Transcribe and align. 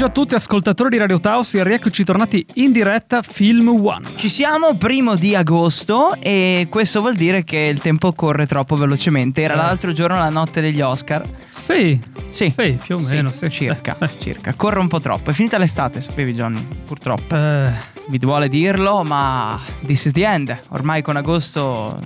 pomeriggio 0.00 0.04
a 0.06 0.08
tutti 0.08 0.34
ascoltatori 0.34 0.88
di 0.90 0.96
Radio 0.96 1.20
Taos 1.20 1.54
e 1.54 1.62
rieccoci 1.64 2.04
tornati 2.04 2.44
in 2.54 2.72
diretta 2.72 3.20
Film 3.20 3.68
One. 3.68 4.08
Ci 4.16 4.30
siamo 4.30 4.74
primo 4.76 5.14
di 5.16 5.34
agosto 5.34 6.14
e 6.18 6.66
questo 6.70 7.00
vuol 7.00 7.16
dire 7.16 7.44
che 7.44 7.58
il 7.58 7.80
tempo 7.80 8.12
corre 8.14 8.46
troppo 8.46 8.76
velocemente. 8.76 9.42
Era 9.42 9.54
Eh. 9.54 9.56
l'altro 9.56 9.92
giorno 9.92 10.16
la 10.16 10.30
notte 10.30 10.62
degli 10.62 10.80
Oscar. 10.80 11.28
Sì, 11.50 12.00
Sì, 12.28 12.50
sì, 12.56 12.78
più 12.82 12.96
o 12.96 13.00
meno, 13.00 13.30
sì. 13.32 13.50
circa, 13.50 13.96
Eh, 14.00 14.08
circa. 14.20 14.54
Corre 14.54 14.78
un 14.78 14.88
po' 14.88 15.00
troppo. 15.00 15.30
È 15.30 15.32
finita 15.34 15.58
l'estate, 15.58 16.00
sapevi 16.00 16.32
Johnny? 16.32 16.66
Purtroppo. 16.86 17.34
eh, 17.34 17.70
Mi 18.08 18.16
duole 18.18 18.48
dirlo, 18.48 19.02
ma 19.04 19.60
this 19.84 20.06
is 20.06 20.12
the 20.12 20.24
end. 20.24 20.56
Ormai 20.68 21.02
con 21.02 21.16
agosto 21.16 22.00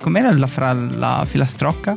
com'era 0.00 0.32
la, 0.32 0.46
fra 0.46 0.72
la 0.72 1.24
filastrocca? 1.26 1.96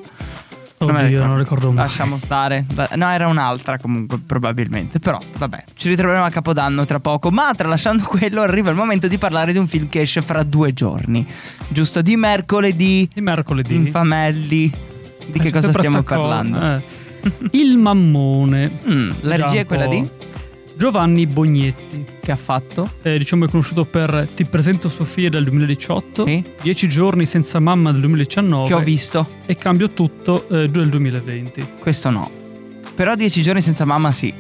Oddio, 0.78 1.26
non 1.26 1.38
ricordo 1.38 1.68
mai. 1.72 1.86
Lasciamo 1.86 2.18
stare. 2.18 2.66
No, 2.96 3.10
era 3.10 3.28
un'altra 3.28 3.78
comunque, 3.78 4.20
probabilmente. 4.26 5.00
Però, 5.00 5.20
vabbè, 5.38 5.64
ci 5.76 5.90
ritroveremo 5.90 6.26
a 6.26 6.30
Capodanno 6.30 6.86
tra 6.86 7.00
poco. 7.00 7.32
Ma 7.32 7.52
tralasciando 7.56 8.04
quello, 8.04 8.42
arriva 8.42 8.70
il 8.70 8.76
momento 8.76 9.08
di 9.08 9.18
parlare 9.18 9.52
di 9.52 9.58
un 9.58 9.68
film 9.68 9.90
che 9.90 10.02
esce 10.02 10.22
fra 10.22 10.44
due 10.44 10.74
giorni. 10.74 11.26
Giusto? 11.70 12.02
Di 12.02 12.16
mercoledì. 12.16 13.10
Di 13.14 13.22
mercoledì. 13.22 13.76
Infamelli. 13.76 14.72
Di 15.28 15.40
Eh, 15.40 15.42
che 15.42 15.52
cosa 15.52 15.72
stiamo 15.72 16.04
parlando? 16.04 16.60
eh. 16.62 16.84
Il 17.58 17.78
mammone. 17.78 18.72
Mm, 18.88 19.12
la 19.22 19.36
regia 19.36 19.60
è 19.62 19.66
quella 19.66 19.88
di? 19.88 20.08
Giovanni 20.78 21.26
Bognetti. 21.26 22.06
Che 22.22 22.32
ha 22.32 22.36
fatto? 22.36 22.90
Eh, 23.02 23.18
diciamo 23.18 23.46
è 23.46 23.50
conosciuto 23.50 23.86
per 23.86 24.30
Ti 24.36 24.46
presento 24.46 24.90
Sofia 24.90 25.30
del 25.30 25.44
2018, 25.44 26.26
Sì. 26.26 26.44
Dieci 26.62 26.90
giorni 26.90 27.26
senza 27.26 27.60
mamma 27.60 27.92
del 27.92 28.02
2019 28.02 28.68
Che 28.68 28.74
ho 28.74 28.80
visto. 28.80 29.30
e 29.46 29.56
Cambio 29.56 29.92
tutto 29.92 30.48
eh, 30.50 30.68
del 30.68 30.90
2020. 30.90 31.68
Questo 31.80 32.10
no. 32.10 32.30
Però 32.96 33.16
Dieci 33.16 33.42
giorni 33.42 33.62
senza 33.62 33.86
mamma 33.86 34.12
sì. 34.12 34.34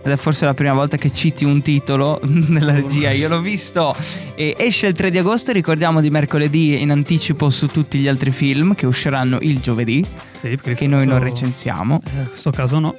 Ed 0.00 0.12
è 0.12 0.16
forse 0.16 0.44
la 0.44 0.54
prima 0.54 0.74
volta 0.74 0.96
che 0.96 1.10
citi 1.12 1.44
un 1.44 1.60
titolo 1.60 2.20
nella 2.24 2.72
regia. 2.72 3.10
Io 3.10 3.28
l'ho 3.28 3.40
visto. 3.40 3.94
E 4.36 4.54
esce 4.58 4.86
il 4.86 4.94
3 4.94 5.10
di 5.10 5.18
agosto. 5.18 5.50
Ricordiamo 5.52 6.00
di 6.00 6.08
mercoledì 6.08 6.80
in 6.80 6.90
anticipo 6.90 7.50
su 7.50 7.66
tutti 7.66 7.98
gli 7.98 8.06
altri 8.06 8.30
film 8.30 8.74
che 8.74 8.86
usciranno 8.86 9.38
il 9.40 9.58
giovedì. 9.60 10.06
Sì, 10.34 10.56
Che 10.62 10.86
noi 10.86 11.04
non 11.06 11.18
recensiamo. 11.18 12.00
Eh, 12.04 12.20
in 12.20 12.26
questo 12.28 12.50
caso 12.52 12.78
no. 12.78 12.96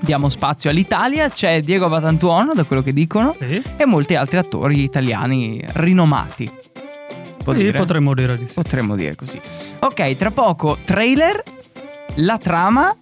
Diamo 0.00 0.28
spazio 0.28 0.70
all'Italia. 0.70 1.28
C'è 1.28 1.60
Diego 1.62 1.88
Batantuono, 1.88 2.52
da 2.54 2.64
quello 2.64 2.82
che 2.82 2.92
dicono. 2.92 3.34
Sì, 3.38 3.62
E 3.76 3.84
molti 3.86 4.14
altri 4.14 4.38
attori 4.38 4.82
italiani 4.82 5.60
rinomati. 5.74 6.50
Può 7.42 7.54
Sì, 7.54 7.60
dire? 7.62 7.78
potremmo 7.78 8.14
dire 8.14 8.36
di 8.36 8.46
sì. 8.46 8.54
Potremmo 8.54 8.96
dire 8.96 9.14
così. 9.14 9.40
Ok, 9.80 10.16
tra 10.16 10.30
poco 10.30 10.78
trailer, 10.84 11.42
la 12.16 12.38
trama 12.38 12.94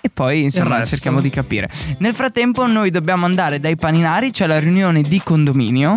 e 0.00 0.08
poi 0.10 0.44
insomma 0.44 0.84
cerchiamo 0.84 1.20
di 1.20 1.28
capire. 1.30 1.68
Nel 1.98 2.14
frattempo 2.14 2.66
noi 2.66 2.90
dobbiamo 2.90 3.24
andare 3.26 3.60
dai 3.60 3.76
paninari, 3.76 4.30
c'è 4.30 4.46
la 4.46 4.58
riunione 4.58 5.02
di 5.02 5.20
condominio. 5.22 5.96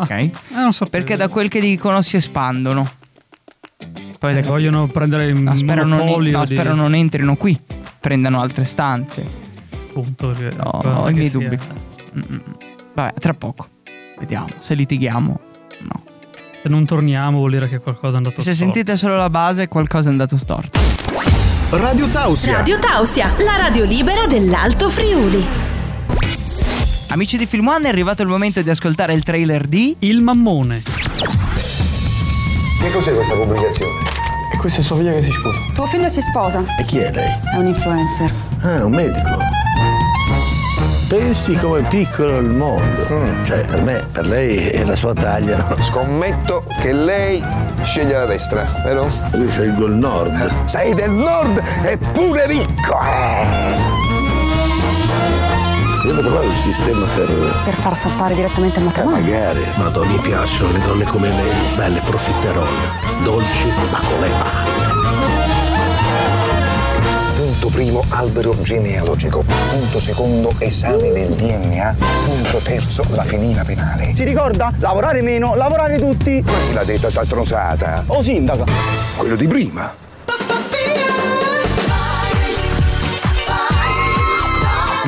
Ok? 0.00 0.10
Eh, 0.10 0.30
non 0.54 0.72
so 0.72 0.86
Perché 0.86 1.16
da 1.16 1.28
quel 1.28 1.48
che 1.48 1.60
dicono 1.60 2.02
si 2.02 2.16
espandono. 2.16 2.88
Poi 4.18 4.36
Eh, 4.36 4.42
vogliono 4.42 4.88
prendere 4.88 5.26
il 5.26 5.38
no, 5.38 5.54
spero, 5.56 5.84
non, 5.84 6.04
no, 6.04 6.44
di- 6.44 6.54
spero 6.54 6.74
non 6.74 6.94
entrino 6.96 7.36
qui, 7.36 7.56
prendano 8.08 8.40
altre 8.40 8.64
stanze. 8.64 9.22
Punto, 9.92 10.32
No, 10.56 11.02
ho 11.02 11.10
i 11.10 11.12
miei 11.12 11.28
sia- 11.28 11.38
dubbi. 11.38 11.58
Mm-mm. 12.16 12.42
Vabbè, 12.94 13.20
tra 13.20 13.34
poco. 13.34 13.66
Vediamo. 14.18 14.46
Se 14.60 14.72
litighiamo, 14.74 15.40
no. 15.80 16.02
Se 16.62 16.68
non 16.70 16.86
torniamo 16.86 17.36
vuol 17.36 17.50
dire 17.50 17.68
che 17.68 17.78
qualcosa 17.80 18.14
è 18.14 18.16
andato 18.16 18.40
Se 18.40 18.54
storto. 18.54 18.72
sentite 18.72 18.96
solo 18.96 19.16
la 19.18 19.28
base, 19.28 19.68
qualcosa 19.68 20.08
è 20.08 20.12
andato 20.12 20.38
storto. 20.38 20.78
Radio 21.72 22.08
Tausia. 22.08 22.54
Radio 22.54 22.78
Tausia, 22.78 23.30
la 23.44 23.56
radio 23.58 23.84
libera 23.84 24.26
dell'Alto 24.26 24.88
Friuli. 24.88 25.44
Amici 27.10 27.36
di 27.36 27.44
Film 27.44 27.68
One, 27.68 27.84
è 27.86 27.88
arrivato 27.90 28.22
il 28.22 28.28
momento 28.28 28.62
di 28.62 28.70
ascoltare 28.70 29.12
il 29.12 29.22
trailer 29.22 29.66
di 29.66 29.96
Il 29.98 30.22
mammone. 30.22 30.82
Che 32.80 32.90
cos'è 32.90 33.14
questa 33.14 33.34
pubblicazione? 33.34 34.17
Questa 34.58 34.80
è 34.80 34.82
Sofia 34.84 35.12
che 35.12 35.22
si 35.22 35.30
sposa. 35.30 35.58
Tuo 35.72 35.86
figlio 35.86 36.08
si 36.08 36.20
sposa, 36.20 36.62
E 36.78 36.84
chi 36.84 36.98
è 36.98 37.10
lei? 37.12 37.32
è 37.54 37.56
un 37.56 37.66
influencer. 37.66 38.30
Ah, 38.62 38.84
un 38.84 38.92
medico. 38.92 39.38
Pensi 41.08 41.54
come 41.54 41.82
piccolo 41.82 42.36
il 42.38 42.50
mondo. 42.50 43.06
Cioè, 43.44 43.64
per 43.64 43.82
me, 43.82 44.04
per 44.12 44.26
lei 44.26 44.68
è 44.68 44.84
la 44.84 44.96
sua 44.96 45.14
taglia? 45.14 45.64
Scommetto 45.80 46.64
che 46.80 46.92
lei 46.92 47.42
sceglie 47.82 48.14
la 48.18 48.26
destra, 48.26 48.66
vero? 48.84 49.08
Io 49.34 49.48
scelgo 49.48 49.86
il 49.86 49.94
nord. 49.94 50.50
Sei 50.66 50.92
del 50.92 51.10
nord 51.12 51.62
e 51.82 51.96
pure 51.96 52.46
ricco! 52.46 52.98
eh. 53.00 53.97
Devo 56.08 56.22
trovare 56.22 56.46
un 56.46 56.56
sistema 56.56 57.06
per. 57.14 57.26
Per 57.64 57.74
far 57.74 57.94
saltare 57.94 58.34
direttamente 58.34 58.78
il 58.78 58.84
eh, 58.84 58.86
matrimonio. 58.86 59.20
magari. 59.20 59.62
Madò, 59.76 60.04
mi 60.04 60.16
piacciono 60.16 60.72
le 60.72 60.80
donne 60.80 61.04
come 61.04 61.28
lei, 61.28 61.52
belle 61.76 62.00
profiterone, 62.00 62.70
dolci 63.22 63.66
ma 63.90 64.00
come 64.00 64.28
palle. 64.28 64.86
Punto 67.36 67.68
primo, 67.68 68.04
albero 68.08 68.56
genealogico. 68.62 69.44
Punto 69.68 70.00
secondo, 70.00 70.54
esame 70.60 71.12
del 71.12 71.34
DNA. 71.34 71.96
Punto 72.24 72.56
terzo, 72.60 73.04
la 73.10 73.24
fedina 73.24 73.62
penale. 73.64 74.14
Si 74.14 74.24
ricorda? 74.24 74.72
Lavorare 74.78 75.20
meno, 75.20 75.56
lavorare 75.56 75.98
tutti. 75.98 76.42
Ma 76.42 76.52
chi 76.66 76.72
l'ha 76.72 76.84
detta 76.84 77.10
sta 77.10 77.22
stronzata? 77.22 78.04
O 78.06 78.22
sindaco. 78.22 78.64
Quello 79.18 79.36
di 79.36 79.46
prima. 79.46 80.07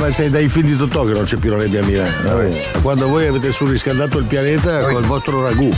Ma 0.00 0.10
sei 0.12 0.30
dai 0.30 0.48
film 0.48 0.66
di 0.66 0.76
Totò 0.76 1.04
che 1.04 1.12
non 1.12 1.24
c'è 1.24 1.36
più 1.36 1.50
la 1.50 1.58
nebbia 1.58 1.82
a 1.82 1.84
Milano. 1.84 2.48
Quando 2.80 3.06
voi 3.06 3.26
avete 3.26 3.52
surriscaldato 3.52 4.16
il 4.16 4.24
pianeta 4.24 4.78
col 4.88 5.04
vostro 5.04 5.42
ragù. 5.42 5.68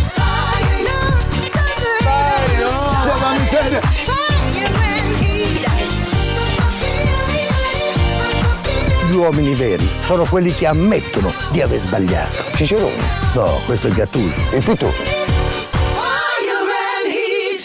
Gli 9.08 9.14
uomini 9.14 9.54
veri 9.54 9.90
sono 9.98 10.24
quelli 10.24 10.54
che 10.54 10.66
ammettono 10.66 11.34
di 11.50 11.60
aver 11.60 11.80
sbagliato. 11.80 12.44
Cicerone. 12.54 13.20
No, 13.34 13.60
questo 13.66 13.88
è 13.88 13.90
Gattuso. 13.90 14.40
E 14.52 14.60
più 14.60 14.76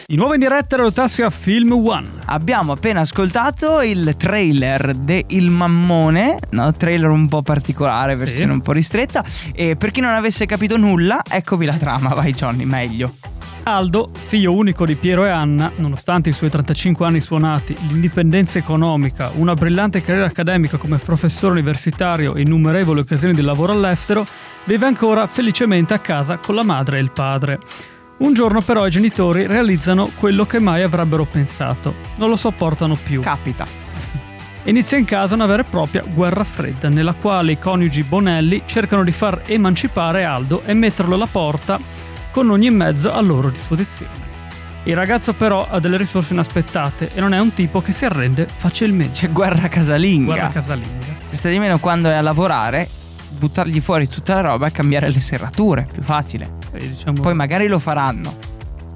Di 0.10 0.16
nuovo 0.16 0.36
in 0.36 0.40
diretta 0.40 0.78
Radio 0.78 0.94
Tassia 0.94 1.30
Film 1.30 1.74
One. 1.74 2.10
Abbiamo 2.28 2.72
appena 2.72 3.02
ascoltato 3.02 3.82
il 3.82 4.16
trailer 4.16 4.94
de 4.94 5.26
Il 5.28 5.50
Mammone, 5.50 6.40
no? 6.52 6.72
trailer 6.72 7.10
un 7.10 7.28
po' 7.28 7.42
particolare, 7.42 8.16
versione 8.16 8.54
un 8.54 8.62
po' 8.62 8.72
ristretta. 8.72 9.22
E 9.54 9.76
per 9.76 9.92
chi 9.92 10.00
non 10.00 10.14
avesse 10.14 10.46
capito 10.46 10.78
nulla, 10.78 11.24
eccovi 11.30 11.66
la 11.66 11.74
trama, 11.74 12.14
vai 12.14 12.32
Johnny, 12.32 12.64
meglio. 12.64 13.16
Aldo, 13.64 14.10
figlio 14.14 14.56
unico 14.56 14.86
di 14.86 14.96
Piero 14.96 15.26
e 15.26 15.30
Anna, 15.30 15.70
nonostante 15.76 16.30
i 16.30 16.32
suoi 16.32 16.52
35 16.52 17.06
anni 17.06 17.20
suonati, 17.20 17.76
l'indipendenza 17.90 18.60
economica, 18.60 19.32
una 19.36 19.56
brillante 19.56 20.02
carriera 20.02 20.28
accademica 20.28 20.78
come 20.78 21.00
professore 21.00 21.52
universitario 21.52 22.34
e 22.34 22.44
innumerevoli 22.44 23.02
occasioni 23.02 23.34
di 23.34 23.42
lavoro 23.42 23.74
all'estero, 23.74 24.26
vive 24.64 24.86
ancora 24.86 25.28
felicemente 25.28 25.94
a 25.94 26.00
casa 26.00 26.38
con 26.38 26.56
la 26.56 26.64
madre 26.64 26.98
e 26.98 27.02
il 27.02 27.12
padre. 27.12 27.60
Un 28.18 28.34
giorno 28.34 28.62
però 28.62 28.88
i 28.88 28.90
genitori 28.90 29.46
realizzano 29.46 30.10
quello 30.18 30.48
che 30.48 30.60
mai 30.60 30.82
avrebbero 30.82 31.26
pensato. 31.26 31.94
Non 32.16 32.30
lo 32.30 32.36
sopportano 32.36 32.96
più. 32.96 33.22
Capita. 33.22 33.66
Inizia 34.66 34.98
in 34.98 35.06
casa 35.06 35.36
una 35.36 35.46
vera 35.46 35.62
e 35.62 35.66
propria 35.66 36.04
guerra 36.04 36.44
fredda, 36.44 36.90
nella 36.90 37.14
quale 37.14 37.52
i 37.52 37.60
coniugi 37.60 38.02
Bonelli 38.04 38.64
cercano 38.66 39.04
di 39.04 39.12
far 39.12 39.44
emancipare 39.46 40.24
Aldo 40.24 40.64
e 40.66 40.74
metterlo 40.74 41.14
alla 41.14 41.28
porta 41.28 41.80
con 42.32 42.50
ogni 42.50 42.72
mezzo 42.72 43.14
a 43.14 43.22
loro 43.22 43.50
disposizione. 43.50 44.26
Il 44.84 44.96
ragazzo 44.96 45.34
però 45.34 45.68
ha 45.70 45.80
delle 45.80 45.98
risorse 45.98 46.34
inaspettate 46.34 47.12
e 47.14 47.20
non 47.22 47.34
è 47.34 47.40
un 47.40 47.54
tipo 47.54 47.82
che 47.82 47.92
si 47.92 48.06
arrende 48.06 48.48
facilmente. 48.54 49.14
C'è 49.14 49.30
guerra 49.30 49.68
casalinga. 49.68 50.34
Guerra 50.34 50.50
casalinga. 50.50 51.06
Sta 51.30 51.50
di 51.50 51.60
meno 51.60 51.78
quando 51.78 52.10
è 52.10 52.14
a 52.14 52.22
lavorare, 52.22 52.90
buttargli 53.38 53.80
fuori 53.80 54.08
tutta 54.08 54.34
la 54.36 54.42
roba 54.42 54.68
e 54.68 54.72
cambiare 54.72 55.12
le 55.12 55.20
serrature, 55.20 55.88
più 55.92 56.02
facile. 56.02 56.57
E 56.72 56.90
diciamo, 56.90 57.22
Poi 57.22 57.34
magari 57.34 57.68
lo 57.68 57.80
faranno. 57.80 58.32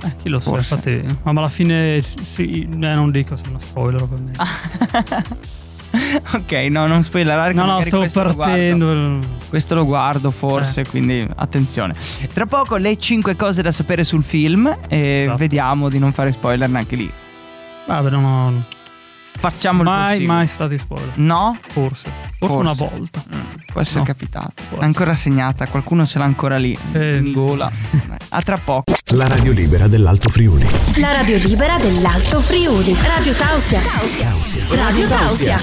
eh, 0.04 0.12
chi 0.22 0.30
lo 0.30 0.40
sa, 0.40 0.50
forse. 0.52 0.74
infatti, 0.92 1.18
ma 1.24 1.32
alla 1.40 1.48
fine 1.50 2.02
sì, 2.02 2.64
eh, 2.64 2.76
non 2.78 3.12
dico 3.12 3.36
se 3.36 3.44
uno 3.48 3.60
spoiler 3.60 4.02
ovviamente. 4.02 4.40
ok, 6.34 6.52
no, 6.70 6.88
non 6.88 7.04
spoilerare. 7.04 7.54
No, 7.54 7.66
no, 7.66 7.82
stavo 7.82 8.00
questo 8.04 8.24
lo 8.24 8.34
partendo. 8.36 9.20
Questo 9.50 9.76
lo 9.76 9.86
guardo 9.86 10.32
forse, 10.32 10.86
quindi 10.86 11.28
attenzione. 11.36 11.94
Tra 12.34 12.46
poco 12.46 12.78
le 12.78 12.98
5 12.98 13.36
cose 13.36 13.62
da 13.62 13.72
sapere 13.72 14.04
sul 14.06 14.24
film 14.24 14.68
e 14.88 15.22
Esatto. 15.24 15.38
vediamo 15.38 15.90
di 15.90 16.00
non 16.00 16.12
fare 16.14 16.32
spoiler 16.32 16.70
neanche 16.70 16.96
lì. 16.96 17.12
Vabbè, 17.88 18.10
no, 18.12 18.20
no. 18.50 18.64
Facciamo 19.38 19.80
il 19.82 19.88
Mai, 19.90 20.06
possibile. 20.08 20.28
mai 20.34 20.48
stati 20.48 20.78
spoiler. 20.78 21.12
No? 21.16 21.58
Forse. 21.70 22.12
Forse, 22.48 22.56
una 22.56 22.74
volta. 22.74 23.24
Mm, 23.34 23.40
Può 23.72 23.82
essere 23.82 24.00
No. 24.00 24.06
capitato. 24.06 24.54
Forse. 24.56 24.82
È 24.82 24.86
ancora 24.86 25.16
segnata, 25.16 25.68
qualcuno 25.68 26.06
ce 26.06 26.20
l'ha 26.20 26.26
ancora 26.26 26.58
lì 26.58 26.78
Eh. 26.94 27.18
in 27.18 27.32
gola. 27.32 27.72
A 28.30 28.42
tra 28.42 28.58
poco. 28.58 28.91
La 29.14 29.28
radio 29.28 29.52
libera 29.52 29.88
dell'Alto 29.88 30.30
Friuli. 30.30 30.66
La 31.02 31.12
radio 31.12 31.36
libera 31.36 31.78
dell'Alto 31.78 32.40
Friuli. 32.40 32.96
Radio 32.96 33.34
Tausia. 33.34 33.82
Radio 34.70 35.06
Tausia. 35.06 35.58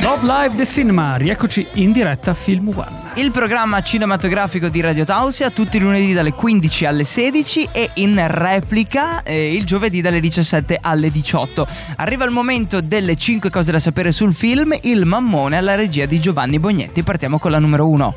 Love 0.00 0.26
Live 0.26 0.56
The 0.56 0.66
Cinema, 0.66 1.14
rieccoci 1.14 1.64
in 1.74 1.92
diretta 1.92 2.32
a 2.32 2.34
Film 2.34 2.72
One. 2.74 3.12
Il 3.14 3.30
programma 3.30 3.80
cinematografico 3.80 4.68
di 4.68 4.80
Radio 4.80 5.04
Tausia 5.04 5.50
tutti 5.50 5.76
i 5.76 5.80
lunedì 5.80 6.12
dalle 6.14 6.32
15 6.32 6.84
alle 6.86 7.04
16 7.04 7.68
e 7.70 7.90
in 7.94 8.20
replica 8.26 9.22
eh, 9.22 9.54
il 9.54 9.64
giovedì 9.64 10.00
dalle 10.00 10.18
17 10.18 10.78
alle 10.80 11.12
18. 11.12 11.68
Arriva 11.96 12.24
il 12.24 12.32
momento 12.32 12.80
delle 12.80 13.14
5 13.14 13.50
cose 13.50 13.70
da 13.70 13.78
sapere 13.78 14.10
sul 14.10 14.34
film 14.34 14.76
Il 14.82 15.04
Mammone 15.04 15.56
alla 15.56 15.76
regia 15.76 16.06
di 16.06 16.18
Giovanni 16.18 16.58
Bognetti. 16.58 17.04
Partiamo 17.04 17.38
con 17.38 17.52
la 17.52 17.60
numero 17.60 17.86
1. 17.88 18.14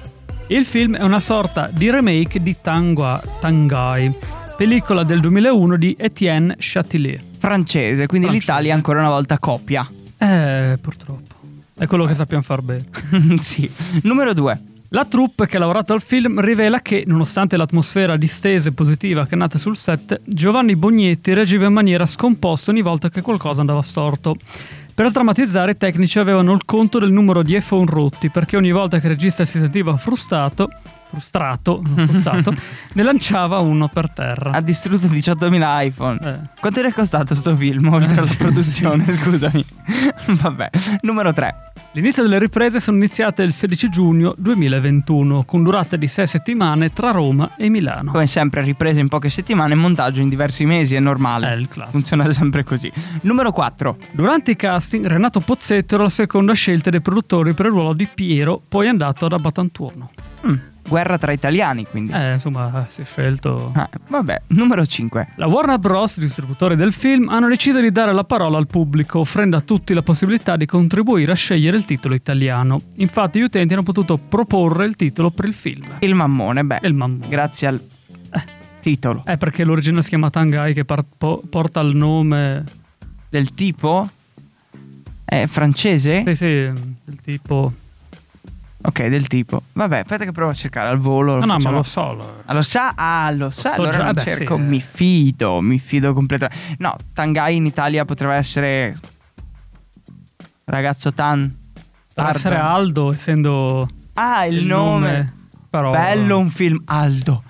Il 0.48 0.66
film 0.66 0.96
è 0.96 1.04
una 1.04 1.20
sorta 1.20 1.70
di 1.72 1.92
remake 1.92 2.42
di 2.42 2.56
Tangua, 2.62 3.22
Tangai, 3.42 4.16
pellicola 4.58 5.04
del 5.04 5.20
2001 5.20 5.78
di 5.78 5.96
Etienne 6.00 6.56
Châtelier. 6.58 7.22
Francese, 7.38 8.08
quindi 8.08 8.26
Francese. 8.26 8.52
l'Italia 8.52 8.74
ancora 8.74 9.00
una 9.02 9.10
volta 9.10 9.38
coppia. 9.38 9.88
Eh, 10.18 10.80
purtroppo. 10.82 11.36
È 11.76 11.86
quello 11.86 12.06
che 12.06 12.16
sappiamo 12.16 12.42
far 12.42 12.64
bene. 12.64 12.86
sì. 13.38 13.70
Numero 14.02 14.34
2. 14.34 14.62
La 14.90 15.06
troupe 15.06 15.46
che 15.46 15.58
ha 15.58 15.60
lavorato 15.60 15.94
al 15.94 16.02
film 16.02 16.40
rivela 16.42 16.82
che, 16.82 17.04
nonostante 17.06 17.56
l'atmosfera 17.56 18.18
distesa 18.18 18.70
e 18.70 18.72
positiva 18.72 19.28
che 19.28 19.36
è 19.36 19.38
nata 19.38 19.60
sul 19.60 19.78
set, 19.78 20.22
Giovanni 20.26 20.76
Bognetti 20.76 21.34
reagiva 21.34 21.68
in 21.68 21.74
maniera 21.74 22.08
scomposta 22.08 22.72
ogni 22.72 22.82
volta 22.82 23.10
che 23.10 23.22
qualcosa 23.22 23.60
andava 23.60 23.84
storto. 23.84 24.38
Per 24.92 25.12
drammatizzare, 25.12 25.74
i 25.74 25.78
tecnici 25.78 26.18
avevano 26.18 26.54
il 26.54 26.66
conto 26.66 26.98
del 26.98 27.12
numero 27.12 27.44
di 27.44 27.56
iPhone 27.56 27.86
rotti, 27.86 28.32
perché 28.32 28.58
ogni 28.58 28.72
volta 28.72 28.98
che 29.00 29.06
il 29.06 29.12
regista 29.12 29.46
si 29.46 29.60
sentiva 29.60 29.96
frustrato, 29.98 30.70
frustrato, 31.10 31.82
frustrato, 31.84 32.54
ne 32.94 33.04
lanciava 33.04 33.60
uno 33.60 33.88
per 33.88 34.10
terra. 34.10 34.52
Ha 34.52 34.62
distrutto 34.62 35.08
18.000 35.08 35.86
iPhone. 35.86 36.20
Eh. 36.22 36.60
Quanto 36.60 36.82
è 36.82 36.92
costato 36.92 37.36
sto 37.36 37.56
film 37.56 37.92
oltre 37.92 38.18
alla 38.18 38.36
produzione? 38.38 39.06
Scusami. 39.14 39.66
Vabbè. 40.28 40.70
Numero 41.02 41.34
3. 41.34 41.68
L'inizio 41.98 42.22
delle 42.22 42.38
riprese 42.38 42.80
sono 42.80 42.98
iniziate 42.98 43.42
il 43.42 43.52
16 43.52 43.90
giugno 43.90 44.36
2021, 44.38 45.46
con 45.46 45.64
durate 45.64 45.98
di 45.98 46.08
6 46.08 46.28
settimane 46.28 46.94
tra 46.94 47.10
Roma 47.10 47.54
e 47.58 47.70
Milano. 47.70 48.12
Come 48.12 48.28
sempre, 48.28 48.62
riprese 48.62 49.00
in 49.00 49.08
poche 49.08 49.30
settimane, 49.30 49.74
montaggio 49.74 50.22
in 50.22 50.30
diversi 50.30 50.64
mesi, 50.66 50.94
è 50.94 51.00
normale. 51.00 51.48
È 51.48 51.56
il 51.56 51.68
classico. 51.68 51.98
Funziona 51.98 52.32
sempre 52.32 52.64
così. 52.64 52.92
Numero 53.22 53.52
4. 53.52 53.98
Durante 54.12 54.52
i 54.52 54.56
casting, 54.56 55.08
Renato 55.08 55.40
Pozzetto 55.40 55.96
era 55.96 56.04
la 56.04 56.10
seconda 56.10 56.54
scelta 56.54 56.92
dei 56.92 57.02
produttori 57.02 57.56
per 57.56 57.66
il 57.66 57.72
ruolo 57.72 57.94
di 57.94 58.08
Piero, 58.14 58.62
poi 58.68 58.86
è 58.86 58.90
andato 58.90 59.26
ad 59.26 59.34
Abbatantuono. 59.34 60.12
Mm, 60.46 60.56
guerra 60.88 61.18
tra 61.18 61.32
italiani, 61.32 61.86
quindi. 61.86 62.14
Eh, 62.14 62.34
insomma, 62.34 62.86
si 62.90 63.02
è 63.02 63.06
scelto. 63.06 63.72
Ah, 63.76 63.90
vabbè, 64.08 64.42
numero 64.48 64.86
5. 64.86 65.28
La 65.36 65.48
Warner 65.48 65.78
Bros., 65.78 66.20
distributori 66.20 66.76
del 66.76 66.94
film, 66.94 67.30
hanno 67.30 67.48
deciso 67.48 67.80
di 67.80 67.92
dare 67.92 68.14
la 68.14 68.24
parola 68.24 68.58
al 68.58 68.68
pubblico, 68.68 69.20
offrendo 69.20 69.58
a 69.58 69.62
tutti 69.62 69.94
la 69.94 70.02
possibilità 70.02 70.56
di 70.56 70.66
contribuire 70.66 71.32
a 71.32 71.36
scegliere 71.36 71.78
il 71.78 71.86
titolo 71.86 72.16
italiano. 72.16 72.82
Infatti, 72.96 73.40
gli 73.40 73.44
utenti 73.44 73.74
hanno 73.74 73.84
potuto 73.84 74.18
proporre 74.18 74.86
il 74.86 74.96
titolo 74.96 75.30
per 75.30 75.46
il 75.46 75.54
film. 75.54 75.86
Il 76.00 76.16
mammone, 76.16 76.64
beh. 76.64 76.80
Il 76.84 76.94
mammone. 76.94 77.28
Grazie 77.28 77.68
al 77.68 77.82
titolo. 78.80 79.24
È 79.26 79.38
perché 79.38 79.64
l'originale 79.64 80.04
si 80.04 80.10
chiama 80.10 80.30
Tangai, 80.30 80.74
che 80.74 80.86
par- 80.86 81.06
po- 81.18 81.44
porta 81.50 81.82
il 81.82 81.96
nome. 81.96 82.64
Del 83.30 83.54
tipo? 83.54 84.10
È 85.26 85.46
francese? 85.48 86.24
Sì, 86.26 86.36
sì, 86.36 86.46
del 87.04 87.22
tipo. 87.22 87.74
Ok, 88.80 89.08
del 89.08 89.28
tipo. 89.28 89.64
Vabbè, 89.74 90.00
aspetta 90.00 90.24
che 90.24 90.32
provo 90.32 90.52
a 90.52 90.54
cercare 90.54 90.88
al 90.90 90.98
volo. 91.00 91.34
No, 91.34 91.40
no, 91.42 91.46
ma 91.46 91.54
facciamo- 91.54 91.76
lo 91.78 91.84
so. 91.84 92.14
lo- 92.14 92.42
Ah, 92.46 92.54
lo 92.54 92.62
sa? 92.62 92.94
Ah, 92.96 93.32
lo 93.32 93.50
sa. 93.50 93.74
So 93.74 93.82
allora 93.82 93.98
già, 93.98 94.14
beh, 94.14 94.22
cerco. 94.22 94.56
sì. 94.56 94.62
Mi 94.62 94.80
fido, 94.82 95.62
mi 95.62 95.80
fido 95.80 96.14
completamente. 96.14 96.76
No, 96.78 96.96
Tangai 97.14 97.56
in 97.56 97.66
Italia 97.66 98.06
potrebbe 98.06 98.36
essere. 98.36 98.98
Ragazzo 100.66 101.14
Tan. 101.14 101.54
Deve 102.14 102.30
essere. 102.30 102.56
Aldo, 102.56 103.14
essendo. 103.14 103.88
Ah, 104.14 104.46
il, 104.46 104.66
nome. 104.66 105.34
Però. 105.70 105.92
Bello 105.92 106.38
un 106.40 106.50
film 106.50 106.82
Aldo. 106.86 107.44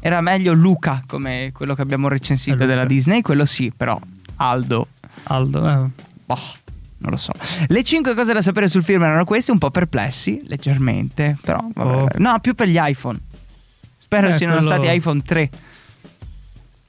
Era 0.00 0.20
meglio 0.20 0.52
Luca, 0.52 1.02
come 1.06 1.50
quello 1.52 1.74
che 1.74 1.82
abbiamo 1.82 2.08
recensito 2.08 2.64
della 2.66 2.84
Disney. 2.84 3.20
Quello 3.20 3.44
sì, 3.44 3.72
però 3.76 3.98
Aldo. 4.36 4.88
Aldo, 5.24 5.68
eh. 5.68 5.90
Boh, 6.24 6.38
non 7.02 7.10
lo 7.10 7.16
so. 7.16 7.32
Le 7.66 7.82
5 7.82 8.14
cose 8.14 8.32
da 8.32 8.40
sapere 8.42 8.68
sul 8.68 8.82
film 8.82 9.02
erano 9.02 9.24
queste, 9.24 9.50
un 9.52 9.58
po' 9.58 9.70
perplessi, 9.70 10.40
leggermente, 10.46 11.36
però 11.40 11.58
vabbè. 11.74 12.02
Oh. 12.02 12.08
No, 12.18 12.38
più 12.40 12.54
per 12.54 12.68
gli 12.68 12.78
iPhone. 12.80 13.18
Spero 13.98 14.28
Eh, 14.28 14.36
siano 14.36 14.56
quello- 14.56 14.70
stati 14.70 14.94
iPhone 14.94 15.22
3. 15.22 15.50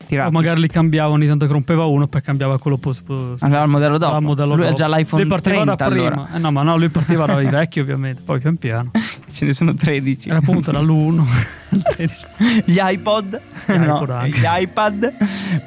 Tirati. 0.05 0.27
O 0.27 0.31
magari 0.31 0.59
li 0.59 0.67
cambiava 0.67 1.13
ogni 1.13 1.25
tanto 1.27 1.45
che 1.45 1.53
rompeva 1.53 1.85
uno, 1.85 2.07
poi 2.07 2.21
cambiava 2.21 2.59
quello 2.59 2.75
pos- 2.77 2.99
pos- 3.01 3.41
Andava 3.41 3.63
al 3.63 3.69
modello 3.69 3.97
dopo. 3.97 4.13
al 4.15 4.21
modello 4.21 4.55
Lui 4.55 4.65
ha 4.65 4.69
dopo. 4.71 4.77
già 4.77 4.87
l'iPhone 4.89 5.21
Lui 5.21 5.31
partiva 5.31 5.55
30 5.63 5.75
da 5.75 5.89
prima. 5.89 6.07
allora. 6.07 6.29
Eh 6.35 6.37
no, 6.39 6.51
ma 6.51 6.61
no, 6.63 6.77
lui 6.77 6.89
partiva 6.89 7.25
dai 7.25 7.47
vecchi 7.47 7.79
ovviamente, 7.79 8.21
poi 8.23 8.39
pian 8.39 8.57
piano. 8.57 8.91
Ce 9.31 9.45
ne 9.45 9.53
sono 9.53 9.73
13. 9.73 10.27
Era 10.29 10.39
appunto 10.39 10.71
dall'1. 10.71 11.23
Gli 12.65 12.77
iPod, 12.79 13.41
Gli 13.67 13.73
no, 13.73 14.05
gli 14.25 14.43
iPad. 14.45 15.13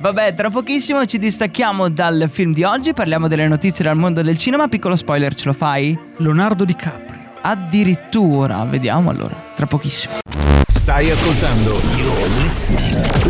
Vabbè, 0.00 0.34
tra 0.34 0.50
pochissimo 0.50 1.04
ci 1.04 1.18
distacchiamo 1.18 1.88
dal 1.88 2.28
film 2.30 2.52
di 2.52 2.62
oggi, 2.62 2.92
parliamo 2.92 3.28
delle 3.28 3.48
notizie 3.48 3.84
dal 3.84 3.96
mondo 3.96 4.22
del 4.22 4.36
cinema. 4.38 4.68
Piccolo 4.68 4.96
spoiler, 4.96 5.34
ce 5.34 5.46
lo 5.46 5.52
fai? 5.52 5.98
Leonardo 6.18 6.64
DiCaprio. 6.64 7.14
Addirittura, 7.42 8.64
vediamo 8.64 9.10
allora, 9.10 9.34
tra 9.54 9.66
pochissimo. 9.66 10.14
Stai 10.86 11.10
ascoltando 11.10 11.80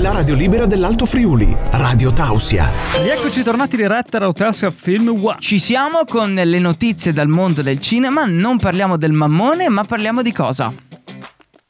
la 0.02 0.12
radio 0.12 0.34
libera 0.34 0.66
dell'Alto 0.66 1.06
Friuli, 1.06 1.56
Radio 1.70 2.12
Tausia. 2.12 2.70
Rieccoci 3.02 3.42
tornati 3.42 3.76
diretta 3.76 4.18
da 4.18 4.28
Hotelsia 4.28 4.70
Film 4.70 5.08
One. 5.08 5.36
Ci 5.38 5.58
siamo 5.58 6.00
con 6.06 6.34
le 6.34 6.58
notizie 6.58 7.14
dal 7.14 7.28
mondo 7.28 7.62
del 7.62 7.78
cinema, 7.78 8.24
non 8.26 8.58
parliamo 8.58 8.98
del 8.98 9.12
mammone, 9.12 9.70
ma 9.70 9.84
parliamo 9.84 10.20
di 10.20 10.32
cosa? 10.32 10.70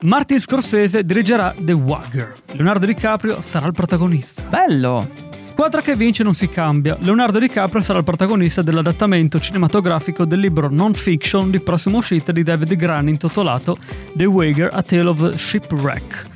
Martin 0.02 0.38
Scorsese 0.38 1.06
dirigerà 1.06 1.54
The 1.58 1.72
Wagger. 1.72 2.34
Leonardo 2.52 2.84
DiCaprio 2.84 3.40
sarà 3.40 3.66
il 3.66 3.72
protagonista. 3.72 4.42
Bello! 4.42 5.08
Squadra 5.48 5.80
che 5.80 5.96
vince 5.96 6.22
non 6.22 6.34
si 6.34 6.50
cambia. 6.50 6.98
Leonardo 7.00 7.38
DiCaprio 7.38 7.80
sarà 7.80 8.00
il 8.00 8.04
protagonista 8.04 8.60
dell'adattamento 8.60 9.40
cinematografico 9.40 10.26
del 10.26 10.40
libro 10.40 10.68
non 10.70 10.92
fiction 10.92 11.50
di 11.50 11.60
prossima 11.60 11.96
uscita 11.96 12.30
di 12.30 12.42
David 12.42 12.74
Gran 12.74 13.08
intitolato 13.08 13.78
The 14.12 14.26
Wager 14.26 14.68
A 14.70 14.82
Tale 14.82 15.08
of 15.08 15.34
Shipwreck, 15.34 16.26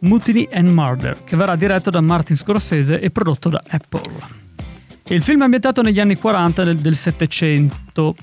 Mutiny 0.00 0.48
and 0.50 0.72
Murder, 0.72 1.22
che 1.22 1.36
verrà 1.36 1.54
diretto 1.54 1.90
da 1.90 2.00
Martin 2.00 2.36
Scorsese 2.36 2.98
e 2.98 3.10
prodotto 3.10 3.48
da 3.48 3.62
Apple. 3.68 4.42
Il 5.04 5.22
film 5.22 5.42
è 5.42 5.44
ambientato 5.44 5.82
negli 5.82 6.00
anni 6.00 6.16
40 6.16 6.64
del, 6.64 6.76
del 6.78 6.96
Settecento, 6.96 8.16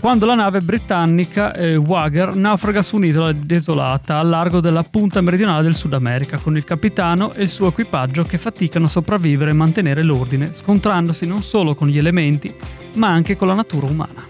quando 0.00 0.24
la 0.24 0.34
nave 0.34 0.62
britannica 0.62 1.52
eh, 1.54 1.76
Wager 1.76 2.34
naufraga 2.34 2.82
su 2.82 2.96
un'isola 2.96 3.32
desolata 3.32 4.16
al 4.16 4.28
largo 4.28 4.60
della 4.60 4.82
punta 4.82 5.20
meridionale 5.20 5.62
del 5.62 5.74
Sud 5.74 5.92
America, 5.92 6.38
con 6.38 6.56
il 6.56 6.64
capitano 6.64 7.32
e 7.34 7.42
il 7.42 7.48
suo 7.50 7.68
equipaggio 7.68 8.24
che 8.24 8.38
faticano 8.38 8.86
a 8.86 8.88
sopravvivere 8.88 9.50
e 9.50 9.54
mantenere 9.54 10.02
l'ordine, 10.02 10.54
scontrandosi 10.54 11.26
non 11.26 11.42
solo 11.42 11.74
con 11.74 11.88
gli 11.88 11.98
elementi, 11.98 12.52
ma 12.94 13.08
anche 13.08 13.36
con 13.36 13.48
la 13.48 13.54
natura 13.54 13.86
umana. 13.86 14.26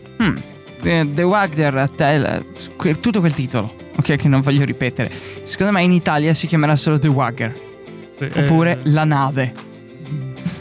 Eh, 0.82 1.08
The 1.08 1.22
Wagner 1.22 1.88
tutto 3.00 3.20
quel 3.20 3.34
titolo, 3.34 3.72
ok, 3.96 4.16
che 4.16 4.28
non 4.28 4.40
voglio 4.40 4.64
ripetere. 4.64 5.12
Secondo 5.44 5.72
me 5.72 5.82
in 5.82 5.92
Italia 5.92 6.34
si 6.34 6.48
chiamerà 6.48 6.74
solo 6.74 6.98
The 6.98 7.08
Wagger. 7.08 7.60
Sì, 8.18 8.24
eh, 8.24 8.42
Oppure 8.42 8.80
La 8.84 9.04
nave. 9.04 9.54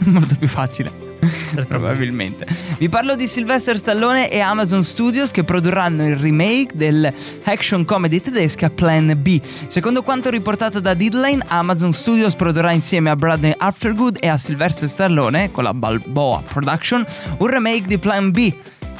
Molto 0.06 0.36
più 0.36 0.46
facile. 0.46 1.09
Probabilmente. 1.68 2.46
Vi 2.78 2.88
parlo 2.88 3.14
di 3.14 3.26
Sylvester 3.26 3.78
Stallone 3.78 4.30
e 4.30 4.40
Amazon 4.40 4.82
Studios 4.82 5.30
che 5.30 5.44
produrranno 5.44 6.06
il 6.06 6.16
remake 6.16 6.72
del 6.74 7.12
action 7.44 7.84
comedy 7.84 8.20
tedesca 8.20 8.70
Plan 8.70 9.12
B. 9.16 9.40
Secondo 9.66 10.02
quanto 10.02 10.30
riportato 10.30 10.80
da 10.80 10.94
Deadline, 10.94 11.44
Amazon 11.48 11.92
Studios 11.92 12.34
produrrà 12.34 12.72
insieme 12.72 13.10
a 13.10 13.16
Bradley 13.16 13.54
Aftergood 13.56 14.16
e 14.20 14.28
a 14.28 14.38
Sylvester 14.38 14.88
Stallone, 14.88 15.50
con 15.50 15.64
la 15.64 15.74
Balboa 15.74 16.42
Production, 16.42 17.04
un 17.38 17.46
remake 17.46 17.86
di 17.86 17.98
Plan 17.98 18.30
B, 18.30 18.52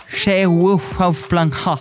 She 0.09 0.45
Wolf 0.45 0.99
of 0.99 1.27
Plan 1.27 1.51
H, 1.51 1.81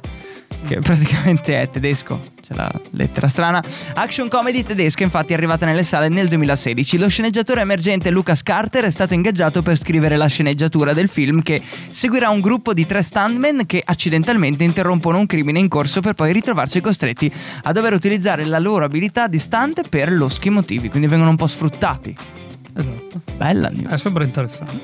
che 0.67 0.79
praticamente 0.79 1.61
è 1.61 1.69
tedesco. 1.69 2.37
C'è 2.49 2.55
la 2.55 2.71
lettera 2.91 3.27
strana. 3.27 3.63
Action 3.93 4.27
comedy 4.27 4.63
tedesca, 4.63 5.03
infatti, 5.03 5.33
è 5.33 5.35
arrivata 5.35 5.65
nelle 5.67 5.83
sale 5.83 6.09
nel 6.09 6.27
2016. 6.27 6.97
Lo 6.97 7.07
sceneggiatore 7.07 7.61
emergente 7.61 8.09
Lucas 8.09 8.41
Carter 8.41 8.85
è 8.85 8.89
stato 8.89 9.13
ingaggiato 9.13 9.61
per 9.61 9.77
scrivere 9.77 10.17
la 10.17 10.25
sceneggiatura 10.25 10.93
del 10.93 11.07
film 11.07 11.43
che 11.43 11.61
seguirà 11.89 12.29
un 12.29 12.39
gruppo 12.39 12.73
di 12.73 12.85
tre 12.87 13.03
stuntmen 13.03 13.65
che 13.67 13.81
accidentalmente 13.85 14.63
interrompono 14.63 15.19
un 15.19 15.27
crimine 15.27 15.59
in 15.59 15.67
corso 15.67 16.01
per 16.01 16.13
poi 16.13 16.33
ritrovarsi 16.33 16.81
costretti 16.81 17.31
a 17.63 17.71
dover 17.71 17.93
utilizzare 17.93 18.43
la 18.45 18.59
loro 18.59 18.85
abilità 18.85 19.27
di 19.27 19.37
stunt 19.37 19.87
per 19.87 20.11
loschi 20.11 20.49
motivi, 20.49 20.89
quindi 20.89 21.07
vengono 21.07 21.29
un 21.29 21.35
po' 21.35 21.47
sfruttati. 21.47 22.15
Esatto. 22.73 23.21
Bella 23.35 23.69
news. 23.69 23.91
Eh, 23.91 23.97
sembra 23.97 24.23
interessante. 24.23 24.79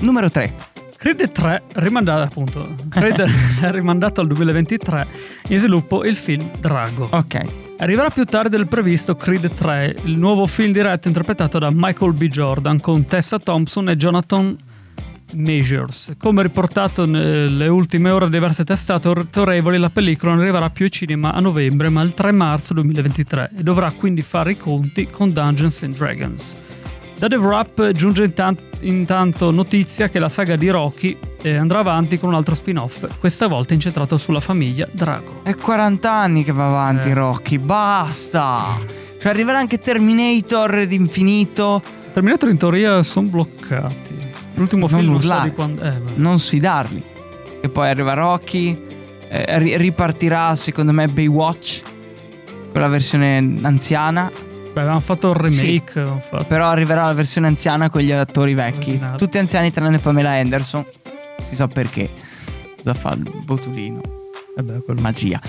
Numero 0.00 0.30
3. 0.30 0.75
Creed 0.96 1.30
3, 1.30 1.62
rimandato 1.74 2.22
appunto, 2.22 2.74
Creed 2.88 3.20
è 3.60 3.70
rimandato 3.70 4.20
al 4.20 4.26
2023, 4.26 5.06
in 5.48 5.58
sviluppo 5.58 6.04
il 6.04 6.16
film 6.16 6.50
Drago. 6.58 7.08
Ok. 7.12 7.44
Arriverà 7.78 8.08
più 8.08 8.24
tardi 8.24 8.48
del 8.48 8.66
previsto 8.66 9.14
Creed 9.16 9.54
3, 9.54 9.96
il 10.04 10.16
nuovo 10.16 10.46
film 10.46 10.72
diretto 10.72 11.08
interpretato 11.08 11.58
da 11.58 11.68
Michael 11.70 12.14
B. 12.14 12.28
Jordan 12.28 12.80
con 12.80 13.04
Tessa 13.04 13.38
Thompson 13.38 13.90
e 13.90 13.96
Jonathan 13.96 14.56
Majors. 15.34 16.14
Come 16.18 16.42
riportato 16.42 17.04
nelle 17.04 17.68
ultime 17.68 18.10
ore 18.10 18.26
da 18.26 18.30
diverse 18.30 18.64
testate 18.64 19.08
autorevoli, 19.08 19.78
la 19.78 19.90
pellicola 19.90 20.32
non 20.32 20.42
arriverà 20.42 20.70
più 20.70 20.86
ai 20.86 20.90
cinema 20.90 21.32
a 21.34 21.40
novembre, 21.40 21.88
ma 21.88 22.02
il 22.02 22.14
3 22.14 22.32
marzo 22.32 22.74
2023 22.74 23.50
e 23.58 23.62
dovrà 23.62 23.90
quindi 23.92 24.22
fare 24.22 24.52
i 24.52 24.56
conti 24.56 25.08
con 25.08 25.32
Dungeons 25.32 25.82
and 25.82 25.96
Dragons. 25.96 26.58
Da 27.18 27.28
The 27.28 27.36
Wrap 27.36 27.92
giunge 27.92 28.24
intan- 28.24 28.58
intanto 28.80 29.50
notizia 29.50 30.08
che 30.08 30.18
la 30.18 30.28
saga 30.28 30.54
di 30.56 30.68
Rocky 30.68 31.16
eh, 31.40 31.56
andrà 31.56 31.78
avanti 31.78 32.18
con 32.18 32.28
un 32.28 32.34
altro 32.34 32.54
spin-off, 32.54 33.06
questa 33.18 33.46
volta 33.46 33.72
incentrato 33.72 34.18
sulla 34.18 34.40
famiglia 34.40 34.86
Drago. 34.90 35.40
È 35.42 35.54
40 35.54 36.10
anni 36.12 36.44
che 36.44 36.52
va 36.52 36.66
avanti 36.66 37.08
Eh. 37.08 37.14
Rocky, 37.14 37.56
basta! 37.58 38.64
Cioè 39.18 39.32
arriverà 39.32 39.58
anche 39.58 39.78
Terminator 39.78 40.84
d'infinito. 40.84 41.82
Terminator 42.12 42.50
in 42.50 42.58
teoria 42.58 43.02
sono 43.02 43.28
bloccati. 43.28 44.14
L'ultimo 44.54 44.86
Non 44.86 44.98
film 45.00 45.12
non 45.12 45.20
so 45.22 45.52
quando... 45.54 45.82
Eh, 45.82 45.92
non 46.16 46.38
sfidarli. 46.38 47.02
E 47.62 47.68
poi 47.70 47.88
arriva 47.88 48.12
Rocky, 48.12 48.78
eh, 49.28 49.58
ri- 49.58 49.76
ripartirà 49.78 50.54
secondo 50.54 50.92
me 50.92 51.08
Baywatch, 51.08 51.80
con 52.72 52.80
la 52.82 52.88
versione 52.88 53.58
anziana, 53.62 54.30
Beh, 54.76 54.82
avevano 54.82 55.00
fatto 55.00 55.30
il 55.30 55.36
remake, 55.36 56.00
avevano 56.00 56.20
fatto- 56.20 56.44
però 56.44 56.66
arriverà 56.68 57.06
la 57.06 57.14
versione 57.14 57.46
anziana 57.46 57.88
con 57.88 58.02
gli 58.02 58.12
attori 58.12 58.52
vecchi. 58.52 58.90
Originale. 58.90 59.16
Tutti 59.16 59.38
anziani 59.38 59.72
tranne 59.72 59.98
Pamela 60.00 60.32
Anderson, 60.32 60.84
si 61.42 61.54
sa 61.54 61.66
perché. 61.66 62.10
Cosa 62.76 62.92
fa 62.92 63.14
il 63.14 63.22
botulino? 63.42 64.02
eh 64.54 64.62
beh, 64.62 64.82
quello- 64.84 65.00
Magia. 65.00 65.40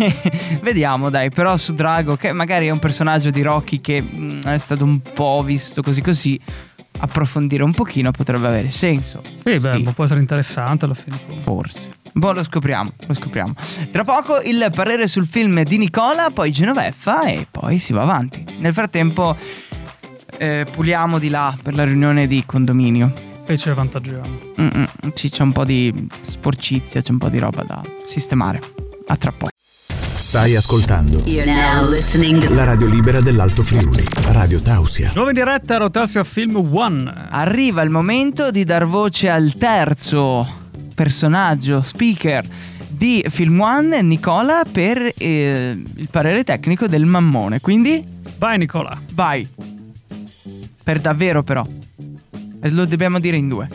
Vediamo, 0.60 1.08
dai, 1.08 1.30
però 1.30 1.56
su 1.56 1.72
Drago, 1.72 2.16
che 2.16 2.32
magari 2.32 2.66
è 2.66 2.70
un 2.70 2.78
personaggio 2.78 3.30
di 3.30 3.40
Rocky 3.40 3.80
che 3.80 4.02
mm, 4.02 4.40
è 4.42 4.58
stato 4.58 4.84
un 4.84 5.00
po' 5.00 5.42
visto 5.42 5.80
così 5.80 6.02
così, 6.02 6.38
approfondire 6.98 7.62
un 7.62 7.72
pochino 7.72 8.10
potrebbe 8.10 8.46
avere 8.46 8.68
senso. 8.70 9.22
Sì, 9.42 9.58
beh, 9.58 9.78
ma 9.84 9.92
può 9.92 10.04
essere 10.04 10.20
interessante 10.20 10.84
alla 10.84 10.92
fine. 10.92 11.18
Forse. 11.40 11.94
Boh, 12.16 12.32
lo 12.32 12.42
scopriamo, 12.42 12.92
lo 13.06 13.12
scopriamo. 13.12 13.52
Tra 13.90 14.02
poco 14.02 14.40
il 14.40 14.70
parere 14.74 15.06
sul 15.06 15.26
film 15.26 15.62
di 15.64 15.76
Nicola, 15.76 16.30
poi 16.30 16.50
Genoveffa 16.50 17.26
e 17.26 17.46
poi 17.50 17.78
si 17.78 17.92
va 17.92 18.00
avanti. 18.00 18.42
Nel 18.58 18.72
frattempo 18.72 19.36
eh, 20.38 20.66
puliamo 20.70 21.18
di 21.18 21.28
là 21.28 21.54
per 21.62 21.74
la 21.74 21.84
riunione 21.84 22.26
di 22.26 22.42
condominio. 22.46 23.12
E 23.44 23.58
ce 23.58 23.66
ne 23.66 23.72
avvantaggiamo. 23.72 24.40
Mm-mm, 24.58 24.86
sì, 25.12 25.28
c'è 25.28 25.42
un 25.42 25.52
po' 25.52 25.66
di 25.66 26.08
sporcizia, 26.22 27.02
c'è 27.02 27.10
un 27.10 27.18
po' 27.18 27.28
di 27.28 27.38
roba 27.38 27.62
da 27.64 27.82
sistemare. 28.02 28.62
A 29.08 29.16
tra 29.16 29.32
poco. 29.32 29.50
Stai 30.16 30.56
ascoltando 30.56 31.20
You're 31.26 31.44
now 31.44 31.86
listening 31.90 32.42
to 32.42 32.52
la 32.54 32.64
radio 32.64 32.86
libera 32.86 33.20
dell'Alto 33.20 33.62
Friuli, 33.62 34.02
Radio 34.28 34.62
Tausia. 34.62 35.12
Nuova 35.14 35.28
in 35.28 35.36
diretta 35.36 35.76
Rotassia 35.76 36.24
Film 36.24 36.56
One. 36.56 37.28
Arriva 37.28 37.82
il 37.82 37.90
momento 37.90 38.50
di 38.50 38.64
dar 38.64 38.86
voce 38.86 39.28
al 39.28 39.52
terzo 39.58 40.64
personaggio, 40.96 41.80
speaker 41.82 42.44
di 42.88 43.22
Film 43.28 43.60
One, 43.60 44.00
Nicola, 44.02 44.62
per 44.70 45.12
eh, 45.16 45.80
il 45.96 46.08
parere 46.10 46.42
tecnico 46.42 46.88
del 46.88 47.04
mammone. 47.04 47.60
Quindi 47.60 48.02
Vai 48.38 48.58
Nicola. 48.58 48.98
vai. 49.12 49.46
Per 50.82 51.00
davvero 51.00 51.42
però. 51.42 51.64
E 52.60 52.70
lo 52.70 52.84
dobbiamo 52.86 53.20
dire 53.20 53.36
in 53.36 53.48
due. 53.48 53.68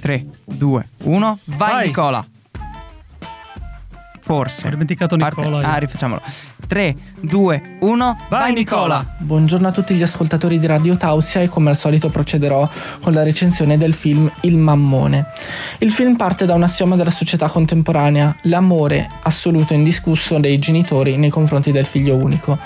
3, 0.00 0.26
2, 0.46 0.86
1. 1.04 1.38
Vai, 1.44 1.56
Vai. 1.72 1.86
Nicola. 1.88 2.26
Forse. 4.20 4.66
Ho 4.68 4.70
dimenticato 4.70 5.16
Parte- 5.16 5.42
Nicola. 5.42 5.60
io. 5.62 5.66
Ah, 5.68 5.76
rifacciamolo. 5.76 6.22
3, 6.70 6.94
2, 7.22 7.62
1. 7.80 8.18
Vai, 8.28 8.54
Nicola. 8.54 9.04
Buongiorno 9.18 9.66
a 9.66 9.72
tutti 9.72 9.92
gli 9.94 10.04
ascoltatori 10.04 10.56
di 10.60 10.68
Radio 10.68 10.96
Tausia 10.96 11.40
e 11.40 11.48
come 11.48 11.70
al 11.70 11.76
solito 11.76 12.10
procederò 12.10 12.68
con 13.00 13.12
la 13.12 13.24
recensione 13.24 13.76
del 13.76 13.92
film 13.92 14.30
Il 14.42 14.56
Mammone. 14.56 15.26
Il 15.78 15.90
film 15.90 16.14
parte 16.14 16.46
da 16.46 16.54
un 16.54 16.62
assioma 16.62 16.94
della 16.94 17.10
società 17.10 17.48
contemporanea, 17.48 18.36
l'amore 18.42 19.10
assoluto 19.24 19.72
e 19.72 19.78
indiscusso 19.78 20.38
dei 20.38 20.58
genitori 20.58 21.16
nei 21.16 21.28
confronti 21.28 21.72
del 21.72 21.86
figlio 21.86 22.14
unico. 22.14 22.56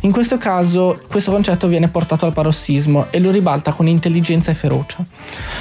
In 0.00 0.12
questo 0.12 0.36
caso 0.36 1.00
questo 1.08 1.30
concetto 1.30 1.66
viene 1.66 1.88
portato 1.88 2.26
al 2.26 2.34
parossismo 2.34 3.06
e 3.08 3.18
lo 3.18 3.30
ribalta 3.30 3.72
con 3.72 3.88
intelligenza 3.88 4.50
e 4.50 4.54
ferocia. 4.54 4.98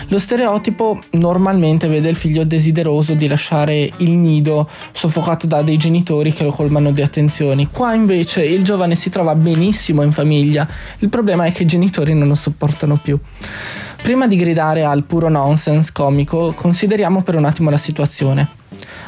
Lo 0.09 0.19
stereotipo 0.19 0.99
normalmente 1.11 1.87
vede 1.87 2.09
il 2.09 2.17
figlio 2.17 2.43
desideroso 2.43 3.13
di 3.13 3.27
lasciare 3.27 3.93
il 3.97 4.11
nido 4.11 4.69
soffocato 4.91 5.47
da 5.47 5.61
dei 5.61 5.77
genitori 5.77 6.33
che 6.33 6.43
lo 6.43 6.51
colmano 6.51 6.91
di 6.91 7.01
attenzioni. 7.01 7.69
Qua 7.71 7.92
invece 7.93 8.43
il 8.43 8.63
giovane 8.63 8.95
si 8.95 9.09
trova 9.09 9.35
benissimo 9.35 10.01
in 10.01 10.11
famiglia. 10.11 10.67
Il 10.99 11.09
problema 11.09 11.45
è 11.45 11.51
che 11.51 11.63
i 11.63 11.67
genitori 11.67 12.13
non 12.13 12.27
lo 12.27 12.35
sopportano 12.35 12.97
più. 12.97 13.17
Prima 14.01 14.27
di 14.27 14.35
gridare 14.35 14.83
al 14.83 15.05
puro 15.05 15.29
nonsense 15.29 15.91
comico, 15.93 16.53
consideriamo 16.53 17.21
per 17.21 17.35
un 17.35 17.45
attimo 17.45 17.69
la 17.69 17.77
situazione. 17.77 18.49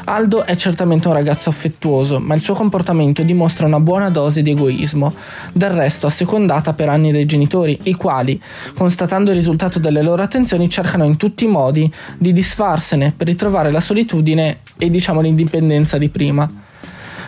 Aldo 0.05 0.45
è 0.45 0.55
certamente 0.55 1.07
un 1.07 1.15
ragazzo 1.15 1.49
affettuoso, 1.49 2.19
ma 2.19 2.35
il 2.35 2.41
suo 2.41 2.53
comportamento 2.53 3.23
dimostra 3.23 3.65
una 3.65 3.79
buona 3.79 4.09
dose 4.09 4.41
di 4.41 4.51
egoismo, 4.51 5.13
del 5.51 5.71
resto 5.71 6.05
assecondata 6.05 6.73
per 6.73 6.89
anni 6.89 7.11
dai 7.11 7.25
genitori, 7.25 7.79
i 7.83 7.95
quali, 7.95 8.39
constatando 8.75 9.31
il 9.31 9.37
risultato 9.37 9.79
delle 9.79 10.03
loro 10.03 10.21
attenzioni, 10.21 10.69
cercano 10.69 11.05
in 11.05 11.17
tutti 11.17 11.45
i 11.45 11.49
modi 11.49 11.91
di 12.17 12.33
disfarsene 12.33 13.13
per 13.17 13.27
ritrovare 13.27 13.71
la 13.71 13.79
solitudine 13.79 14.59
e 14.77 14.89
diciamo 14.91 15.21
l'indipendenza 15.21 15.97
di 15.97 16.09
prima. 16.09 16.47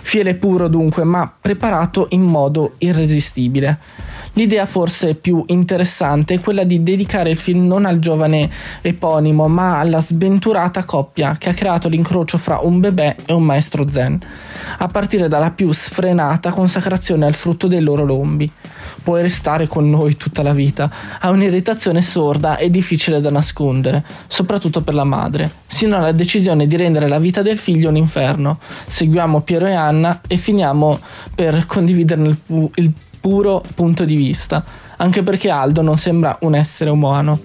Fiele 0.08 0.36
puro 0.36 0.70
dunque, 0.70 1.04
ma 1.04 1.30
preparato 1.42 2.08
in 2.12 2.22
modo 2.22 2.76
irresistibile. 2.78 3.78
L'idea 4.36 4.66
forse 4.66 5.16
più 5.16 5.44
interessante 5.48 6.36
è 6.36 6.40
quella 6.40 6.64
di 6.64 6.82
dedicare 6.82 7.30
il 7.30 7.36
film 7.36 7.68
non 7.68 7.84
al 7.84 8.00
giovane 8.00 8.50
eponimo, 8.82 9.50
ma 9.50 9.80
alla 9.80 10.00
sventurata 10.00 10.86
coppia 10.86 11.36
che 11.38 11.50
ha 11.50 11.54
creato 11.54 11.90
l'incrocio 11.90 12.38
fra 12.38 12.60
un 12.62 12.80
bebè 12.80 13.18
e 13.26 13.34
un 13.34 13.44
maestro 13.44 13.86
zen, 13.92 14.18
a 14.78 14.88
partire 14.88 15.28
dalla 15.28 15.52
più 15.52 15.74
sfrenata 15.74 16.52
consacrazione 16.52 17.26
al 17.26 17.36
frutto 17.36 17.68
dei 17.68 17.82
loro 17.82 18.06
lombi. 18.06 18.50
Puoi 19.04 19.22
restare 19.22 19.68
con 19.68 19.90
noi 19.90 20.18
tutta 20.18 20.44
la 20.44 20.54
vita, 20.54 20.92
ha 21.20 21.30
un'irritazione 21.30 22.02
sorda 22.02 22.58
e 22.58 22.70
difficile 22.70 23.22
da 23.22 23.32
nascondere, 23.32 24.04
soprattutto 24.28 24.82
per 24.82 24.94
la 24.94 25.04
madre, 25.04 25.52
sino 25.68 25.98
alla 25.98 26.12
decisione 26.12 26.68
di 26.68 26.76
rendere 26.76 27.08
la 27.08 27.20
vita 27.20 27.42
del 27.42 27.58
figlio 27.58 27.90
un 27.90 27.98
inferno. 27.98 28.60
Seguiamo 28.88 29.42
Piero 29.42 29.68
e 29.68 29.74
Anna 29.74 30.22
e 30.28 30.38
finiamo 30.38 31.00
per 31.34 31.66
condividerne 31.66 32.28
il, 32.28 32.38
pu- 32.38 32.72
il 32.76 32.92
puro 33.20 33.64
punto 33.76 34.06
di 34.06 34.16
vista, 34.16 34.64
anche 34.98 35.24
perché 35.24 35.50
Aldo 35.50 35.82
non 35.82 35.98
sembra 35.98 36.38
un 36.42 36.56
essere 36.56 36.90
umano. 36.90 37.40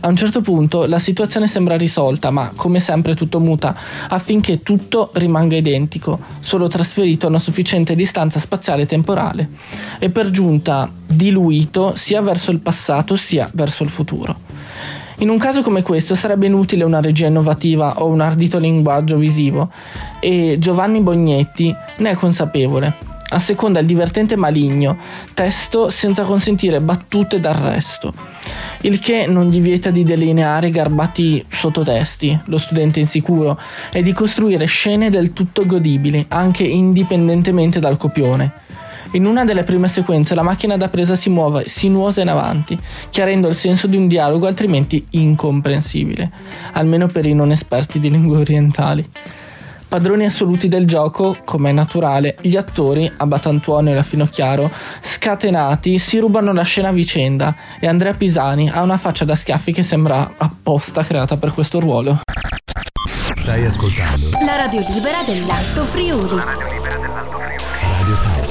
A 0.00 0.08
un 0.08 0.16
certo 0.16 0.40
punto 0.40 0.86
la 0.86 0.98
situazione 0.98 1.48
sembra 1.48 1.76
risolta, 1.76 2.30
ma 2.30 2.52
come 2.54 2.80
sempre 2.80 3.14
tutto 3.14 3.40
muta 3.40 3.76
affinché 4.08 4.60
tutto 4.60 5.10
rimanga 5.14 5.56
identico, 5.56 6.18
solo 6.40 6.68
trasferito 6.68 7.26
a 7.26 7.30
una 7.30 7.38
sufficiente 7.38 7.94
distanza 7.94 8.38
spaziale 8.38 8.82
e 8.82 8.86
temporale, 8.86 9.48
e 9.98 10.10
per 10.10 10.30
giunta 10.30 10.90
diluito 11.04 11.94
sia 11.96 12.20
verso 12.20 12.50
il 12.50 12.60
passato 12.60 13.16
sia 13.16 13.50
verso 13.52 13.82
il 13.82 13.90
futuro. 13.90 14.46
In 15.20 15.30
un 15.30 15.38
caso 15.38 15.62
come 15.62 15.82
questo 15.82 16.14
sarebbe 16.14 16.46
inutile 16.46 16.84
una 16.84 17.00
regia 17.00 17.26
innovativa 17.26 18.00
o 18.00 18.06
un 18.06 18.20
ardito 18.20 18.58
linguaggio 18.58 19.16
visivo, 19.16 19.70
e 20.20 20.56
Giovanni 20.60 21.00
Bognetti 21.00 21.74
ne 21.98 22.10
è 22.10 22.14
consapevole 22.14 23.16
asseconda 23.28 23.80
il 23.80 23.86
divertente 23.86 24.36
maligno, 24.36 24.96
testo 25.34 25.90
senza 25.90 26.24
consentire 26.24 26.80
battute 26.80 27.40
d'arresto, 27.40 28.12
il 28.82 28.98
che 28.98 29.26
non 29.26 29.48
gli 29.48 29.60
vieta 29.60 29.90
di 29.90 30.04
delineare 30.04 30.70
garbati 30.70 31.44
sottotesti, 31.48 32.38
lo 32.46 32.58
studente 32.58 33.00
insicuro, 33.00 33.58
e 33.92 34.02
di 34.02 34.12
costruire 34.12 34.64
scene 34.66 35.10
del 35.10 35.32
tutto 35.32 35.66
godibili, 35.66 36.24
anche 36.28 36.64
indipendentemente 36.64 37.80
dal 37.80 37.96
copione. 37.96 38.66
In 39.12 39.24
una 39.24 39.46
delle 39.46 39.64
prime 39.64 39.88
sequenze 39.88 40.34
la 40.34 40.42
macchina 40.42 40.76
da 40.76 40.88
presa 40.88 41.14
si 41.14 41.30
muove 41.30 41.66
sinuosa 41.66 42.20
in 42.20 42.28
avanti, 42.28 42.78
chiarendo 43.08 43.48
il 43.48 43.54
senso 43.54 43.86
di 43.86 43.96
un 43.96 44.06
dialogo 44.06 44.46
altrimenti 44.46 45.06
incomprensibile, 45.10 46.30
almeno 46.72 47.06
per 47.06 47.24
i 47.24 47.32
non 47.32 47.50
esperti 47.50 48.00
di 48.00 48.10
lingue 48.10 48.36
orientali. 48.36 49.08
Padroni 49.88 50.26
assoluti 50.26 50.68
del 50.68 50.86
gioco, 50.86 51.38
come 51.46 51.70
è 51.70 51.72
naturale, 51.72 52.36
gli 52.42 52.56
attori, 52.56 53.10
Abatantuono 53.16 53.88
e 53.88 53.94
la 53.94 54.02
Finocchiaro, 54.02 54.70
scatenati, 55.00 55.98
si 55.98 56.18
rubano 56.18 56.52
la 56.52 56.62
scena 56.62 56.88
a 56.88 56.92
vicenda 56.92 57.56
e 57.80 57.86
Andrea 57.86 58.12
Pisani 58.12 58.68
ha 58.68 58.82
una 58.82 58.98
faccia 58.98 59.24
da 59.24 59.34
schiaffi 59.34 59.72
che 59.72 59.82
sembra 59.82 60.34
apposta 60.36 61.02
creata 61.02 61.38
per 61.38 61.52
questo 61.52 61.80
ruolo. 61.80 62.20
Stai 63.30 63.64
ascoltando 63.64 64.30
La 64.44 64.56
radio 64.56 64.80
libera 64.80 65.22
dell'Alto 65.26 65.84
Friuli. 65.84 67.17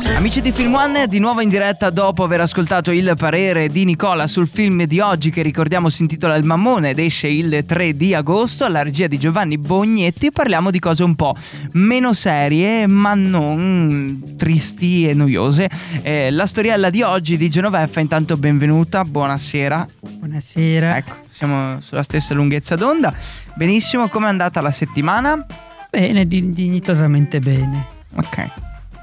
Amici 0.06 0.42
di 0.42 0.51
Film 0.51 0.75
One, 0.75 1.08
di 1.08 1.20
nuovo 1.20 1.42
in 1.42 1.50
diretta 1.50 1.89
dopo 1.89 2.24
aver 2.24 2.42
ascoltato 2.42 2.92
il 2.92 3.13
parere 3.18 3.68
di 3.68 3.84
Nicola 3.84 4.27
sul 4.27 4.48
film 4.48 4.84
di 4.84 5.00
oggi 5.00 5.32
che 5.32 5.42
ricordiamo 5.42 5.89
si 5.89 6.04
intitola 6.04 6.36
Il 6.36 6.44
Mammone 6.44 6.92
ed 6.92 7.00
esce 7.00 7.27
il 7.27 7.63
3 7.66 7.96
di 7.96 8.13
agosto 8.13 8.63
alla 8.63 8.84
regia 8.84 9.08
di 9.08 9.18
Giovanni 9.18 9.58
Bognetti. 9.58 10.32
Parliamo 10.32 10.70
di 10.70 10.80
cose 10.80 11.04
un 11.04 11.16
po' 11.16 11.36
meno 11.74 12.13
serie 12.13 12.86
ma 12.86 13.16
non 13.16 14.36
tristi 14.38 15.08
e 15.08 15.13
noiose. 15.13 15.70
Eh, 16.04 16.30
la 16.32 16.46
storiella 16.46 16.89
di 16.89 17.01
oggi 17.01 17.36
di 17.36 17.50
Genoveffa, 17.50 18.00
intanto 18.00 18.38
benvenuta, 18.38 19.04
buonasera. 19.04 19.88
Buonasera. 20.00 20.98
Ecco, 20.98 21.16
siamo 21.27 21.80
sulla 21.82 22.04
stessa 22.04 22.34
lunghezza 22.34 22.75
d'onda. 22.75 23.13
Benissimo, 23.56 24.08
com'è 24.08 24.27
andata 24.27 24.62
la 24.62 24.72
settimana? 24.72 25.46
Bene, 25.89 26.27
di- 26.27 26.50
dignitosamente 26.50 27.39
bene. 27.39 27.86
Ok, 28.16 28.50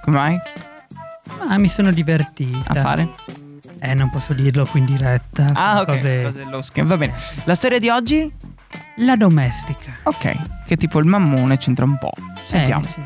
come 0.02 0.16
mai? 0.16 0.38
Ma 1.38 1.58
mi 1.58 1.68
sono 1.68 1.90
divertita. 1.90 2.70
A 2.70 2.74
fare? 2.74 3.12
Eh, 3.80 3.94
non 3.94 4.10
posso 4.10 4.32
dirlo 4.32 4.64
qui 4.66 4.80
in 4.80 4.86
diretta. 4.86 5.46
Ah, 5.52 5.80
ok. 5.80 5.86
Cose... 5.86 6.22
Cose 6.22 6.44
losche. 6.44 6.82
Va 6.82 6.96
bene. 6.96 7.14
La 7.44 7.54
storia 7.54 7.78
di 7.78 7.88
oggi? 7.88 8.32
La 8.98 9.16
domestica. 9.16 9.92
Ok. 10.04 10.64
Che 10.66 10.76
tipo 10.76 10.98
il 10.98 11.06
mammone 11.06 11.58
c'entra 11.58 11.84
un 11.84 11.98
po'. 11.98 12.12
Sentiamo. 12.42 12.84
Eh, 12.84 12.88
sì. 12.88 13.00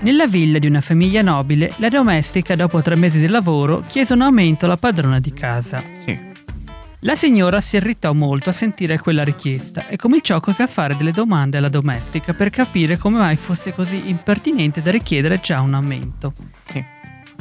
Nella 0.00 0.28
villa 0.28 0.60
di 0.60 0.68
una 0.68 0.80
famiglia 0.80 1.22
nobile, 1.22 1.72
la 1.78 1.88
domestica, 1.88 2.54
dopo 2.54 2.80
tre 2.82 2.94
mesi 2.94 3.18
di 3.18 3.26
lavoro, 3.26 3.82
chiese 3.88 4.12
un 4.12 4.22
aumento 4.22 4.66
alla 4.66 4.76
padrona 4.76 5.18
di 5.18 5.32
casa. 5.32 5.82
Sì. 6.04 6.16
La 7.00 7.16
signora 7.16 7.60
si 7.60 7.76
irritò 7.76 8.12
molto 8.12 8.50
a 8.50 8.52
sentire 8.52 8.98
quella 8.98 9.24
richiesta 9.24 9.88
e 9.88 9.96
cominciò 9.96 10.38
così 10.40 10.62
a 10.62 10.66
fare 10.66 10.96
delle 10.96 11.12
domande 11.12 11.56
alla 11.56 11.68
domestica 11.68 12.32
per 12.32 12.50
capire 12.50 12.96
come 12.96 13.18
mai 13.18 13.36
fosse 13.36 13.72
così 13.72 14.08
impertinente 14.08 14.82
da 14.82 14.90
richiedere 14.90 15.40
già 15.40 15.60
un 15.60 15.74
aumento. 15.74 16.32
Sì. 16.60 16.84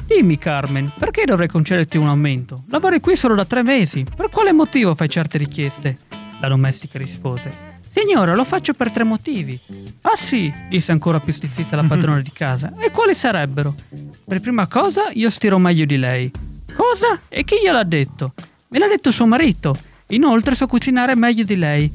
Dimmi 0.07 0.37
Carmen, 0.37 0.93
perché 0.97 1.25
dovrei 1.25 1.49
concederti 1.49 1.97
un 1.97 2.07
aumento? 2.07 2.63
Lavori 2.69 3.01
qui 3.01 3.17
solo 3.17 3.35
da 3.35 3.43
tre 3.43 3.61
mesi, 3.61 4.05
per 4.15 4.29
quale 4.29 4.53
motivo 4.53 4.95
fai 4.95 5.09
certe 5.09 5.37
richieste? 5.37 5.97
La 6.39 6.47
domestica 6.47 6.97
rispose. 6.97 7.75
Signora, 7.85 8.33
lo 8.33 8.45
faccio 8.45 8.73
per 8.73 8.89
tre 8.89 9.03
motivi. 9.03 9.59
Ah 10.03 10.15
sì, 10.15 10.51
disse 10.69 10.93
ancora 10.93 11.19
più 11.19 11.33
stizzita 11.33 11.75
la 11.75 11.83
padrona 11.83 12.21
di 12.21 12.31
casa. 12.31 12.71
E 12.79 12.89
quali 12.89 13.13
sarebbero? 13.13 13.75
Per 14.23 14.39
prima 14.39 14.65
cosa, 14.67 15.09
io 15.11 15.29
stiro 15.29 15.57
meglio 15.57 15.83
di 15.83 15.97
lei. 15.97 16.31
Cosa? 16.73 17.19
E 17.27 17.43
chi 17.43 17.57
gliel'ha 17.61 17.83
detto? 17.83 18.33
Me 18.69 18.79
l'ha 18.79 18.87
detto 18.87 19.11
suo 19.11 19.27
marito. 19.27 19.77
Inoltre 20.07 20.55
so 20.55 20.67
cucinare 20.67 21.15
meglio 21.15 21.43
di 21.43 21.57
lei. 21.57 21.91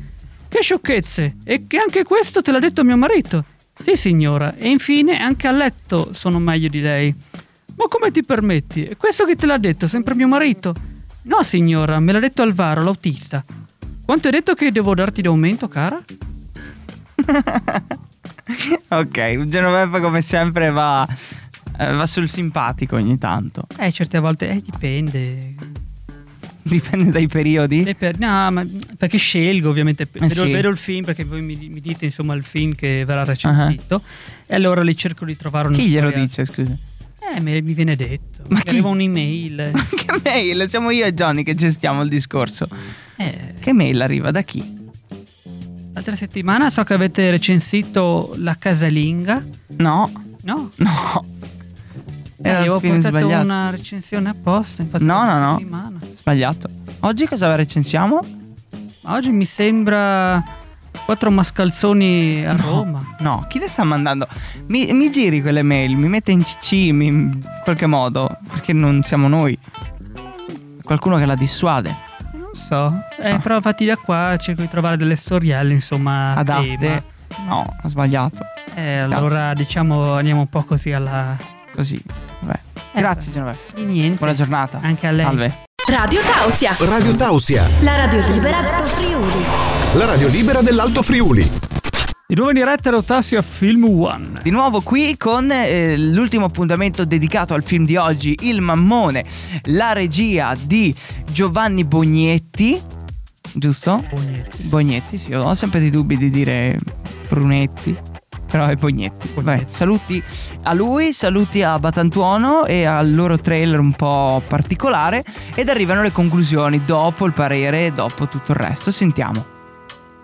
Che 0.49 0.61
sciocchezze! 0.61 1.37
E 1.45 1.67
che 1.67 1.79
anche 1.79 2.05
questo 2.05 2.43
te 2.43 2.53
l'ha 2.53 2.59
detto 2.59 2.85
mio 2.85 2.99
marito? 2.99 3.47
Sì, 3.75 3.97
signora. 3.97 4.55
E 4.57 4.69
infine 4.69 5.19
anche 5.19 5.49
a 5.49 5.53
letto 5.53 6.13
sono 6.13 6.39
meglio 6.39 6.69
di 6.69 6.81
lei. 6.81 7.15
Ma 7.83 7.89
come 7.89 8.13
ti 8.13 8.23
permetti? 8.23 8.85
E 8.85 8.97
questo 8.97 9.25
che 9.25 9.35
te 9.35 9.45
l'ha 9.45 9.59
detto? 9.59 9.89
Sempre 9.89 10.15
mio 10.15 10.29
marito? 10.29 10.73
No, 11.23 11.43
signora, 11.43 11.99
me 11.99 12.13
l'ha 12.13 12.21
detto 12.21 12.43
Alvaro, 12.43 12.85
l'autista. 12.85 13.45
Quanto 14.05 14.29
hai 14.29 14.35
detto 14.35 14.55
che 14.55 14.71
devo 14.71 14.95
darti 14.95 15.21
d'aumento, 15.21 15.67
cara? 15.67 16.01
ok, 18.89 19.47
Genoveffa 19.47 20.01
come 20.01 20.21
sempre 20.21 20.71
va, 20.71 21.07
eh, 21.79 21.93
va 21.93 22.07
sul 22.07 22.29
simpatico 22.29 22.95
ogni 22.97 23.19
tanto. 23.19 23.67
Eh, 23.79 23.91
certe 23.91 24.21
volte 24.21 24.49
eh, 24.49 24.63
dipende. 24.63 25.55
Dipende 26.63 27.11
dai 27.11 27.27
periodi. 27.27 27.97
Per- 27.99 28.19
no, 28.21 28.49
ma 28.53 28.65
perché 28.97 29.19
scelgo 29.19 29.71
ovviamente. 29.71 30.07
Vedo, 30.11 30.29
sì. 30.29 30.53
vedo 30.53 30.69
il 30.69 30.77
film 30.77 31.05
perché 31.05 31.25
voi 31.25 31.43
mi, 31.43 31.57
mi 31.57 31.81
dite 31.81 32.05
insomma 32.05 32.35
il 32.35 32.45
film 32.45 32.77
che 32.77 33.05
verrà 33.05 33.25
recensito. 33.25 34.03
E 34.47 34.55
allora 34.55 34.83
lì 34.83 34.97
cerco 34.97 35.25
di 35.25 35.37
trovare 35.37 35.67
una 35.69 35.77
Chi 35.77 35.89
glielo 35.89 36.09
storia- 36.11 36.25
dice, 36.25 36.45
scusa? 36.45 36.77
Eh, 37.35 37.41
mi 37.41 37.61
viene 37.75 37.97
detto. 37.97 38.43
Ma 38.49 38.61
chi- 38.61 38.69
arriva 38.71 38.89
un'email. 38.89 39.71
che 39.97 40.21
mail? 40.23 40.69
Siamo 40.69 40.91
io 40.91 41.05
e 41.07 41.13
Johnny 41.13 41.43
che 41.43 41.55
gestiamo 41.55 42.03
il 42.03 42.09
discorso. 42.09 42.69
Eh, 43.17 43.55
Che 43.61 43.73
mail 43.73 44.01
arriva? 44.03 44.31
Da 44.31 44.43
chi? 44.43 44.81
l'altra 45.95 46.17
settimana 46.17 46.71
so 46.71 46.83
che 46.85 46.95
avete 46.95 47.31
recensito 47.31 48.35
La 48.39 48.57
Casalinga. 48.59 49.45
No, 49.77 50.11
No? 50.45 50.71
no. 50.77 51.25
Eh, 52.45 52.49
Era 52.49 52.59
avevo 52.61 52.81
portato 52.81 53.09
sbagliato. 53.19 53.45
una 53.45 53.71
recensione 53.71 54.29
apposta. 54.31 54.83
Infatti, 54.83 55.05
No, 55.05 55.25
no, 55.25 55.39
no. 55.39 55.53
settimana. 55.59 55.99
Sbagliato. 56.11 56.69
Oggi 57.01 57.27
cosa 57.29 57.55
recensiamo? 57.55 58.21
Ma 59.03 59.15
oggi 59.15 59.31
mi 59.31 59.45
sembra 59.45 60.43
quattro 61.05 61.31
mascalzoni 61.31 62.45
a 62.47 62.55
Roma. 62.57 63.15
No, 63.19 63.45
chi 63.49 63.59
le 63.59 63.69
sta 63.69 63.85
mandando? 63.85 64.27
Mi, 64.69 64.93
mi 64.93 65.11
giri 65.11 65.41
quelle 65.43 65.63
mail, 65.63 65.97
mi 65.97 66.09
mette 66.09 66.33
in 66.33 66.43
CC 66.43 66.73
mi- 66.93 67.07
in 67.07 67.39
qualche 67.63 67.87
modo, 67.87 68.37
perché 68.51 68.73
non 68.73 69.03
siamo 69.03 69.29
noi. 69.29 69.59
Qualcuno 70.83 71.17
che 71.17 71.27
la 71.27 71.35
dissuade. 71.37 71.95
Non 72.33 72.51
so. 72.55 72.93
Eh, 73.21 73.31
Ah. 73.31 73.39
Però 73.39 73.61
fatti 73.61 73.85
da 73.85 73.97
qua 73.97 74.37
cerco 74.39 74.63
di 74.63 74.69
trovare 74.69 74.97
delle 74.97 75.17
storielle, 75.17 75.73
insomma. 75.73 76.35
Adatte. 76.35 76.77
tema. 76.79 77.03
No, 77.47 77.77
ho 77.83 77.89
sbagliato. 77.89 78.45
Eh, 78.75 78.99
allora 79.01 79.55
diciamo 79.55 80.15
andiamo 80.15 80.41
un 80.41 80.49
po' 80.49 80.63
così 80.65 80.93
alla. 80.93 81.37
Così. 81.75 82.01
Vabbè. 82.41 82.59
Eh, 82.93 83.01
Grazie 83.01 83.33
Genoveffa. 83.33 83.73
Di 83.75 83.85
niente. 83.85 84.19
Buona 84.19 84.35
giornata. 84.35 84.81
Anche 84.83 85.07
a 85.07 85.11
lei. 85.11 85.25
Salve. 85.25 85.59
Radio 85.89 86.21
Tausia. 86.23 86.77
Radio 86.79 87.15
Tausia, 87.15 87.67
La 87.81 87.97
radio 87.97 88.27
libera 88.27 88.61
d'Alto 88.63 88.85
Friuli. 88.85 89.82
La 89.95 90.07
radio 90.07 90.29
libera 90.29 90.63
dell'Alto 90.63 91.03
Friuli. 91.03 91.51
Di 92.27 92.35
nuovo 92.35 92.51
in 92.51 92.57
diretta 92.57 92.89
Rotassi 92.89 93.37
a 93.37 93.43
Film 93.43 93.85
One. 93.85 94.41
Di 94.43 94.49
nuovo 94.49 94.81
qui 94.81 95.19
con 95.19 95.51
eh, 95.51 95.99
l'ultimo 95.99 96.47
appuntamento 96.47 97.05
dedicato 97.05 97.53
al 97.53 97.63
film 97.63 97.85
di 97.85 97.97
oggi, 97.97 98.39
Il 98.41 98.63
Mammone, 98.63 99.23
la 99.65 99.93
regia 99.93 100.57
di 100.59 100.95
Giovanni 101.31 101.85
Bognetti, 101.85 102.81
giusto? 103.53 104.03
Bognetti. 104.09 104.63
Bognetti, 104.63 105.19
sì, 105.19 105.35
ho 105.35 105.55
sempre 105.55 105.81
dei 105.81 105.91
dubbi 105.91 106.17
di 106.17 106.31
dire 106.31 106.79
Brunetti, 107.29 107.95
però 108.51 108.69
è 108.69 108.77
Bognetti. 108.77 109.29
Vabbè, 109.35 109.67
saluti 109.69 110.23
a 110.63 110.73
lui, 110.73 111.13
saluti 111.13 111.63
a 111.63 111.79
Batantuono 111.79 112.65
e 112.65 112.87
al 112.87 113.15
loro 113.15 113.37
trailer 113.37 113.79
un 113.79 113.93
po' 113.93 114.43
particolare 114.49 115.23
ed 115.55 115.69
arrivano 115.69 116.01
le 116.01 116.13
conclusioni 116.13 116.81
dopo 116.87 117.27
il 117.27 117.35
parere 117.35 117.87
e 117.87 117.93
dopo 117.93 118.27
tutto 118.27 118.53
il 118.53 118.59
resto. 118.59 118.91
Sentiamo. 118.91 119.61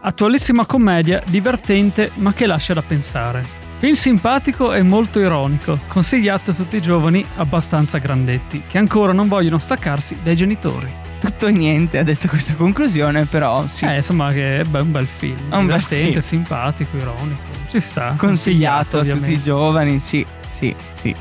Attualissima 0.00 0.64
commedia, 0.64 1.20
divertente 1.26 2.12
ma 2.14 2.32
che 2.32 2.46
lascia 2.46 2.72
da 2.72 2.82
pensare. 2.82 3.44
Film 3.78 3.94
simpatico 3.94 4.72
e 4.72 4.82
molto 4.82 5.18
ironico, 5.18 5.78
consigliato 5.88 6.52
a 6.52 6.54
tutti 6.54 6.76
i 6.76 6.80
giovani 6.80 7.24
abbastanza 7.36 7.98
grandetti, 7.98 8.62
che 8.66 8.78
ancora 8.78 9.12
non 9.12 9.26
vogliono 9.26 9.58
staccarsi 9.58 10.18
dai 10.22 10.36
genitori. 10.36 10.92
Tutto 11.18 11.48
e 11.48 11.52
niente 11.52 11.98
ha 11.98 12.04
detto 12.04 12.28
questa 12.28 12.54
conclusione, 12.54 13.24
però 13.24 13.66
sì. 13.66 13.86
Eh, 13.86 13.96
insomma, 13.96 14.30
che 14.30 14.60
è 14.60 14.64
un 14.70 14.92
bel 14.92 15.06
film. 15.06 15.36
È 15.50 15.56
un 15.56 15.66
bel 15.66 15.78
divertente, 15.78 16.20
film. 16.20 16.42
simpatico, 16.44 16.96
ironico. 16.96 17.42
Ci 17.68 17.80
sta. 17.80 18.14
consigliato 18.16 18.98
a 18.98 19.04
tutti 19.04 19.32
i 19.32 19.42
giovani, 19.42 19.98
sì, 19.98 20.24
sì, 20.48 20.74
sì. 20.94 21.14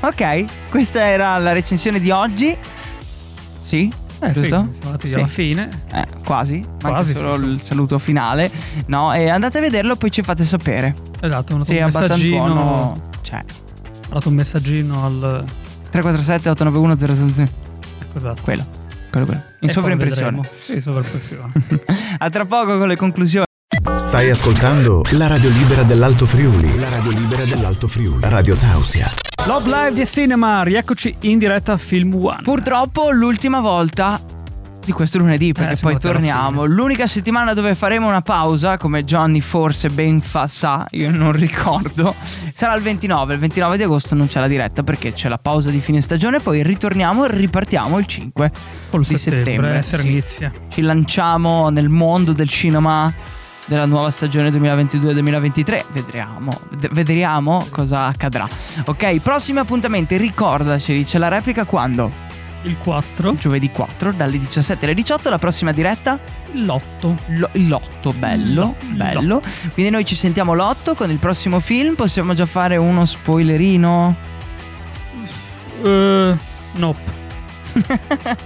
Ok, 0.00 0.68
questa 0.70 1.08
era 1.08 1.36
la 1.38 1.52
recensione 1.52 1.98
di 1.98 2.10
oggi. 2.10 2.56
Sì, 3.60 3.92
Eh, 4.22 4.28
sì, 4.28 4.40
giusto? 4.40 4.48
siamo 4.48 4.68
arrivati 4.82 5.08
Sì. 5.08 5.14
alla 5.14 5.26
fine. 5.26 5.68
Eh, 5.92 6.06
quasi, 6.24 6.64
Quasi, 6.80 7.14
solo 7.14 7.34
sì, 7.36 7.42
sì. 7.44 7.48
il 7.50 7.62
saluto 7.62 7.98
finale. 7.98 8.50
No, 8.86 9.12
e 9.12 9.28
andate 9.28 9.58
a 9.58 9.60
vederlo, 9.60 9.96
poi 9.96 10.10
ci 10.10 10.22
fate 10.22 10.44
sapere. 10.44 10.94
Esatto, 11.20 11.60
Sì, 11.60 11.76
un 11.76 11.84
messaggino. 11.84 13.02
C'è. 13.22 13.42
Ho 14.10 14.12
dato 14.14 14.28
un 14.28 14.34
messaggino 14.34 15.04
al. 15.04 15.44
347 15.90 16.48
891 16.50 16.96
066 17.16 17.48
Ecco, 18.02 18.16
esatto. 18.18 18.42
Quello, 18.42 18.64
quello, 19.10 19.26
quello. 19.26 19.40
In 19.40 19.46
E 19.50 19.58
poi 19.60 19.70
sovraimpressione. 19.72 20.40
Sì, 20.56 20.80
sovraimpressione. 20.80 21.52
A 22.18 22.30
tra 22.30 22.44
poco 22.46 22.78
con 22.78 22.88
le 22.88 22.96
conclusioni. 22.96 23.44
Stai 23.96 24.30
ascoltando 24.30 25.02
la 25.12 25.26
radio 25.26 25.50
libera 25.50 25.82
dell'Alto 25.82 26.24
Friuli. 26.26 26.78
La 26.78 26.88
radio 26.88 27.10
libera 27.10 27.44
dell'Alto 27.44 27.88
Friuli. 27.88 28.18
Radio 28.28 28.56
Tausia. 28.56 29.10
Love 29.46 29.68
Live 29.68 29.94
di 29.94 30.06
Cinema, 30.06 30.62
rieccoci 30.62 31.14
in 31.20 31.38
diretta 31.38 31.72
a 31.72 31.76
Film 31.76 32.14
One. 32.14 32.40
Purtroppo 32.42 33.10
l'ultima 33.10 33.60
volta 33.60 34.20
di 34.84 34.92
questo 34.92 35.18
lunedì, 35.18 35.52
perché 35.52 35.72
Eh, 35.72 35.76
poi 35.80 35.98
torniamo. 35.98 36.64
L'unica 36.64 37.06
settimana 37.06 37.54
dove 37.54 37.74
faremo 37.74 38.06
una 38.08 38.20
pausa, 38.22 38.76
come 38.78 39.04
Johnny 39.04 39.40
forse 39.40 39.88
ben 39.88 40.20
fa 40.20 40.46
sa, 40.46 40.86
io 40.90 41.10
non 41.10 41.32
ricordo, 41.32 42.14
sarà 42.54 42.74
il 42.74 42.82
29. 42.82 43.34
Il 43.34 43.40
29 43.40 43.76
di 43.76 43.82
agosto 43.82 44.14
non 44.14 44.26
c'è 44.28 44.40
la 44.40 44.48
diretta 44.48 44.82
perché 44.82 45.12
c'è 45.12 45.28
la 45.28 45.38
pausa 45.38 45.70
di 45.70 45.80
fine 45.80 46.00
stagione, 46.00 46.40
poi 46.40 46.62
ritorniamo 46.62 47.24
e 47.24 47.30
ripartiamo 47.32 47.98
il 47.98 48.06
5 48.06 48.50
Col 48.90 49.04
di 49.04 49.16
settembre, 49.16 49.82
settembre. 49.82 50.18
eh, 50.18 50.22
sì. 50.22 50.50
Ci 50.68 50.80
lanciamo 50.82 51.68
nel 51.70 51.88
mondo 51.88 52.32
del 52.32 52.48
cinema 52.48 53.12
della 53.72 53.86
nuova 53.86 54.10
stagione 54.10 54.50
2022-2023. 54.50 55.84
Vedremo, 55.90 56.60
vedremo 56.90 57.66
cosa 57.70 58.06
accadrà. 58.06 58.46
Ok, 58.84 59.20
prossimi 59.20 59.60
appuntamenti, 59.60 60.16
ricordaci, 60.18 61.04
c'è 61.04 61.18
la 61.18 61.28
replica 61.28 61.64
quando? 61.64 62.10
Il 62.64 62.76
4. 62.78 63.34
Giovedì 63.36 63.70
4, 63.70 64.12
dalle 64.12 64.38
17 64.38 64.84
alle 64.84 64.94
18, 64.94 65.30
la 65.30 65.38
prossima 65.38 65.72
diretta? 65.72 66.18
L'8. 66.52 67.16
L'8, 67.52 68.14
bello, 68.18 68.76
bello. 68.90 69.40
Quindi 69.72 69.90
noi 69.90 70.04
ci 70.04 70.14
sentiamo 70.14 70.52
l'8 70.54 70.94
con 70.94 71.10
il 71.10 71.16
prossimo 71.16 71.58
film, 71.58 71.94
possiamo 71.94 72.34
già 72.34 72.46
fare 72.46 72.76
uno 72.76 73.04
spoilerino? 73.04 74.16
Uh, 75.82 76.36
nope. 76.74 77.20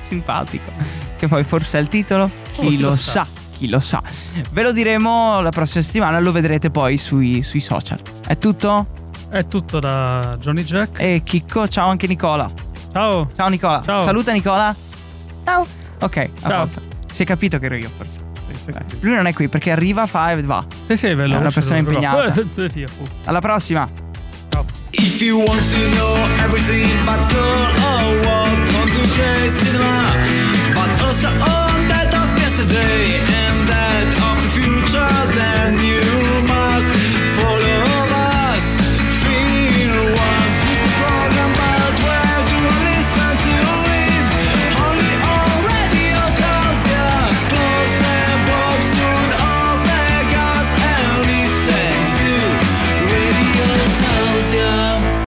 Simpatico. 0.00 0.70
Che 1.16 1.26
poi 1.28 1.44
forse 1.44 1.78
è 1.78 1.80
il 1.80 1.88
titolo? 1.88 2.30
Chi, 2.52 2.60
Oh, 2.60 2.68
chi 2.68 2.78
lo, 2.78 2.88
lo 2.90 2.96
sa. 2.96 3.26
Chi 3.56 3.68
lo 3.68 3.80
sa. 3.80 4.02
Ve 4.50 4.62
lo 4.62 4.72
diremo 4.72 5.40
la 5.40 5.50
prossima 5.50 5.82
settimana, 5.82 6.18
lo 6.18 6.32
vedrete 6.32 6.70
poi 6.70 6.98
sui, 6.98 7.42
sui 7.42 7.60
social. 7.60 7.98
È 8.26 8.36
tutto? 8.36 8.86
È 9.30 9.46
tutto 9.46 9.80
da 9.80 10.36
Johnny 10.40 10.62
Jack. 10.62 11.00
E 11.00 11.22
Chicco, 11.24 11.68
ciao 11.68 11.88
anche 11.88 12.06
Nicola. 12.06 12.50
Ciao. 12.92 13.28
Ciao 13.34 13.48
Nicola. 13.48 13.82
Ciao. 13.84 14.04
Saluta 14.04 14.32
Nicola. 14.32 14.74
Ciao. 15.44 15.66
Ok, 16.00 16.16
a 16.16 16.48
Ciao. 16.48 16.60
posto. 16.60 16.82
Si 17.12 17.22
è 17.22 17.26
capito 17.26 17.58
che 17.58 17.66
ero 17.66 17.76
io 17.76 17.88
forse. 17.88 18.18
Lui 19.00 19.14
non 19.14 19.26
è 19.26 19.32
qui 19.32 19.48
perché 19.48 19.70
arriva, 19.70 20.06
fa 20.06 20.32
e 20.32 20.42
va. 20.42 20.64
Sì, 20.86 20.96
sì, 20.96 21.06
è 21.06 21.16
È 21.16 21.24
una 21.24 21.50
persona 21.50 21.78
impegnata. 21.78 22.32
Alla 23.24 23.40
prossima. 23.40 23.88
If 24.90 25.20
you 25.20 25.38
want 25.38 25.60
to 25.70 25.88
know 25.96 26.14
everything 26.44 26.88
about 27.02 27.28
girl 27.32 27.42
or 27.42 28.20
what, 28.24 28.50
come 28.70 28.90
to 28.90 29.06
J 29.12 29.50
Cinema. 29.50 30.12
But 30.72 31.02
also 31.02 31.28
on 31.28 31.88
that 31.88 32.14
of 32.14 32.40
yesterday 32.40 33.23